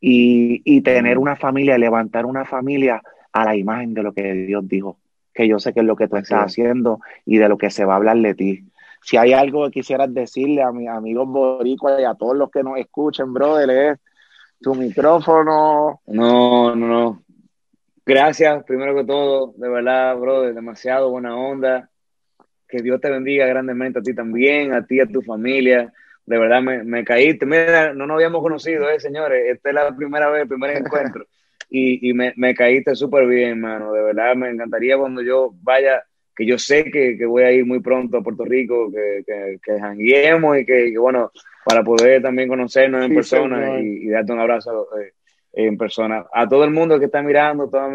y, 0.00 0.80
tener 0.82 1.18
una 1.18 1.36
familia, 1.36 1.76
levantar 1.76 2.26
una 2.26 2.44
familia 2.44 3.02
a 3.32 3.44
la 3.44 3.56
imagen 3.56 3.94
de 3.94 4.02
lo 4.02 4.12
que 4.12 4.32
Dios 4.32 4.66
dijo, 4.66 4.98
que 5.34 5.48
yo 5.48 5.58
sé 5.58 5.72
que 5.72 5.80
es 5.80 5.86
lo 5.86 5.96
que 5.96 6.08
tú 6.08 6.16
estás 6.16 6.46
haciendo 6.46 7.00
y 7.26 7.38
de 7.38 7.48
lo 7.48 7.58
que 7.58 7.70
se 7.70 7.84
va 7.84 7.94
a 7.94 7.96
hablar 7.96 8.16
de 8.18 8.34
ti. 8.34 8.64
Si 9.02 9.16
hay 9.16 9.32
algo 9.32 9.64
que 9.64 9.72
quisieras 9.72 10.12
decirle 10.12 10.62
a 10.62 10.72
mis 10.72 10.88
amigos 10.88 11.28
boricuas 11.28 12.00
y 12.00 12.04
a 12.04 12.14
todos 12.14 12.36
los 12.36 12.50
que 12.50 12.62
nos 12.62 12.78
escuchen, 12.78 13.32
brother, 13.32 13.70
es 13.70 13.98
tu 14.60 14.74
micrófono. 14.74 16.00
No, 16.06 16.74
no, 16.74 16.86
no. 16.86 17.22
Gracias, 18.08 18.64
primero 18.64 18.96
que 18.96 19.04
todo, 19.04 19.54
de 19.56 19.68
verdad, 19.68 20.16
brother, 20.16 20.54
demasiado 20.54 21.10
buena 21.10 21.36
onda. 21.36 21.90
Que 22.66 22.82
Dios 22.82 23.00
te 23.00 23.10
bendiga 23.10 23.46
grandemente 23.46 24.00
a 24.00 24.02
ti 24.02 24.14
también, 24.14 24.72
a 24.72 24.84
ti, 24.84 24.96
y 24.96 25.00
a 25.00 25.06
tu 25.06 25.22
familia 25.22 25.92
de 26.28 26.38
verdad 26.38 26.60
me, 26.60 26.84
me, 26.84 27.04
caíste. 27.04 27.46
Mira, 27.46 27.94
no 27.94 28.06
nos 28.06 28.16
habíamos 28.16 28.42
conocido, 28.42 28.90
eh, 28.90 29.00
señores. 29.00 29.44
Esta 29.46 29.70
es 29.70 29.74
la 29.74 29.96
primera 29.96 30.28
vez, 30.28 30.42
el 30.42 30.48
primer 30.48 30.76
encuentro. 30.76 31.26
Y, 31.70 32.08
y 32.08 32.14
me, 32.14 32.32
me, 32.36 32.54
caíste 32.54 32.94
súper 32.94 33.26
bien, 33.26 33.50
hermano. 33.50 33.92
De 33.92 34.02
verdad, 34.02 34.34
me 34.34 34.48
encantaría 34.48 34.96
cuando 34.96 35.20
yo 35.20 35.50
vaya, 35.60 36.02
que 36.34 36.46
yo 36.46 36.58
sé 36.58 36.84
que, 36.84 37.18
que 37.18 37.26
voy 37.26 37.42
a 37.42 37.52
ir 37.52 37.66
muy 37.66 37.80
pronto 37.80 38.16
a 38.16 38.22
Puerto 38.22 38.46
Rico, 38.46 38.90
que, 38.90 39.22
que, 39.26 39.58
que 39.62 39.78
janguemos 39.78 40.58
y 40.58 40.64
que, 40.64 40.96
bueno, 40.96 41.30
para 41.66 41.84
poder 41.84 42.22
también 42.22 42.48
conocernos 42.48 43.04
en 43.04 43.14
persona 43.14 43.80
y, 43.80 44.08
darte 44.08 44.32
un 44.32 44.40
abrazo 44.40 44.88
eh, 44.98 45.12
en 45.52 45.76
persona. 45.76 46.26
A 46.32 46.48
todo 46.48 46.64
el 46.64 46.70
mundo 46.70 46.98
que 46.98 47.06
está 47.06 47.22
mirando, 47.22 47.64
a 47.64 47.70
todos 47.70 47.92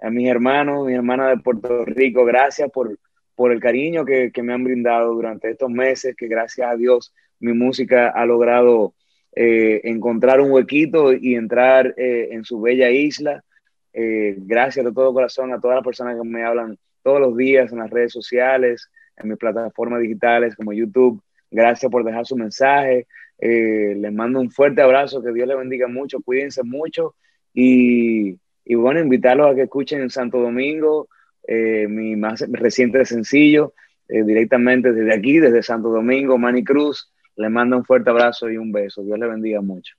a 0.00 0.10
mis 0.10 0.28
hermanos, 0.28 0.86
mis 0.86 0.96
hermanas 0.96 1.36
de 1.36 1.42
Puerto 1.42 1.84
Rico, 1.84 2.24
gracias 2.24 2.70
por, 2.70 2.98
por 3.34 3.52
el 3.52 3.60
cariño 3.60 4.04
que, 4.04 4.30
que 4.32 4.42
me 4.42 4.52
han 4.52 4.64
brindado 4.64 5.12
durante 5.12 5.50
estos 5.50 5.70
meses, 5.70 6.14
que 6.16 6.28
gracias 6.28 6.70
a 6.70 6.76
Dios 6.76 7.14
mi 7.40 7.52
música 7.52 8.08
ha 8.10 8.26
logrado 8.26 8.94
eh, 9.32 9.80
encontrar 9.84 10.40
un 10.40 10.50
huequito 10.50 11.12
y 11.12 11.34
entrar 11.34 11.94
eh, 11.96 12.28
en 12.32 12.44
su 12.44 12.60
bella 12.60 12.90
isla. 12.90 13.44
Eh, 13.92 14.34
gracias 14.38 14.84
de 14.84 14.92
todo 14.92 15.12
corazón 15.12 15.52
a 15.52 15.60
todas 15.60 15.76
las 15.76 15.84
personas 15.84 16.16
que 16.16 16.28
me 16.28 16.44
hablan 16.44 16.78
todos 17.02 17.20
los 17.20 17.36
días 17.36 17.72
en 17.72 17.78
las 17.78 17.90
redes 17.90 18.12
sociales, 18.12 18.90
en 19.16 19.28
mis 19.28 19.38
plataformas 19.38 20.00
digitales 20.00 20.56
como 20.56 20.72
YouTube. 20.72 21.22
Gracias 21.50 21.90
por 21.90 22.04
dejar 22.04 22.26
su 22.26 22.36
mensaje. 22.36 23.06
Eh, 23.38 23.94
les 23.96 24.12
mando 24.12 24.40
un 24.40 24.50
fuerte 24.50 24.82
abrazo, 24.82 25.22
que 25.22 25.32
Dios 25.32 25.46
les 25.46 25.56
bendiga 25.56 25.86
mucho, 25.86 26.20
cuídense 26.20 26.62
mucho 26.64 27.14
y, 27.54 28.36
bueno, 28.74 29.00
invitarlos 29.00 29.50
a 29.50 29.54
que 29.54 29.62
escuchen 29.62 30.00
en 30.00 30.10
Santo 30.10 30.40
Domingo 30.40 31.08
eh, 31.46 31.86
mi 31.88 32.14
más 32.14 32.44
reciente 32.50 33.04
sencillo, 33.04 33.72
eh, 34.08 34.22
directamente 34.22 34.92
desde 34.92 35.14
aquí, 35.14 35.38
desde 35.38 35.62
Santo 35.62 35.88
Domingo, 35.88 36.36
Manny 36.36 36.62
Cruz. 36.62 37.10
Les 37.36 37.50
mando 37.50 37.76
un 37.76 37.84
fuerte 37.84 38.10
abrazo 38.10 38.50
y 38.50 38.58
un 38.58 38.70
beso. 38.72 39.02
Dios 39.02 39.18
les 39.18 39.30
bendiga 39.30 39.60
mucho. 39.62 39.94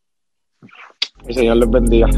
El 1.27 1.33
Señor 1.33 1.57
les 1.57 1.69
bendiga. 1.71 2.09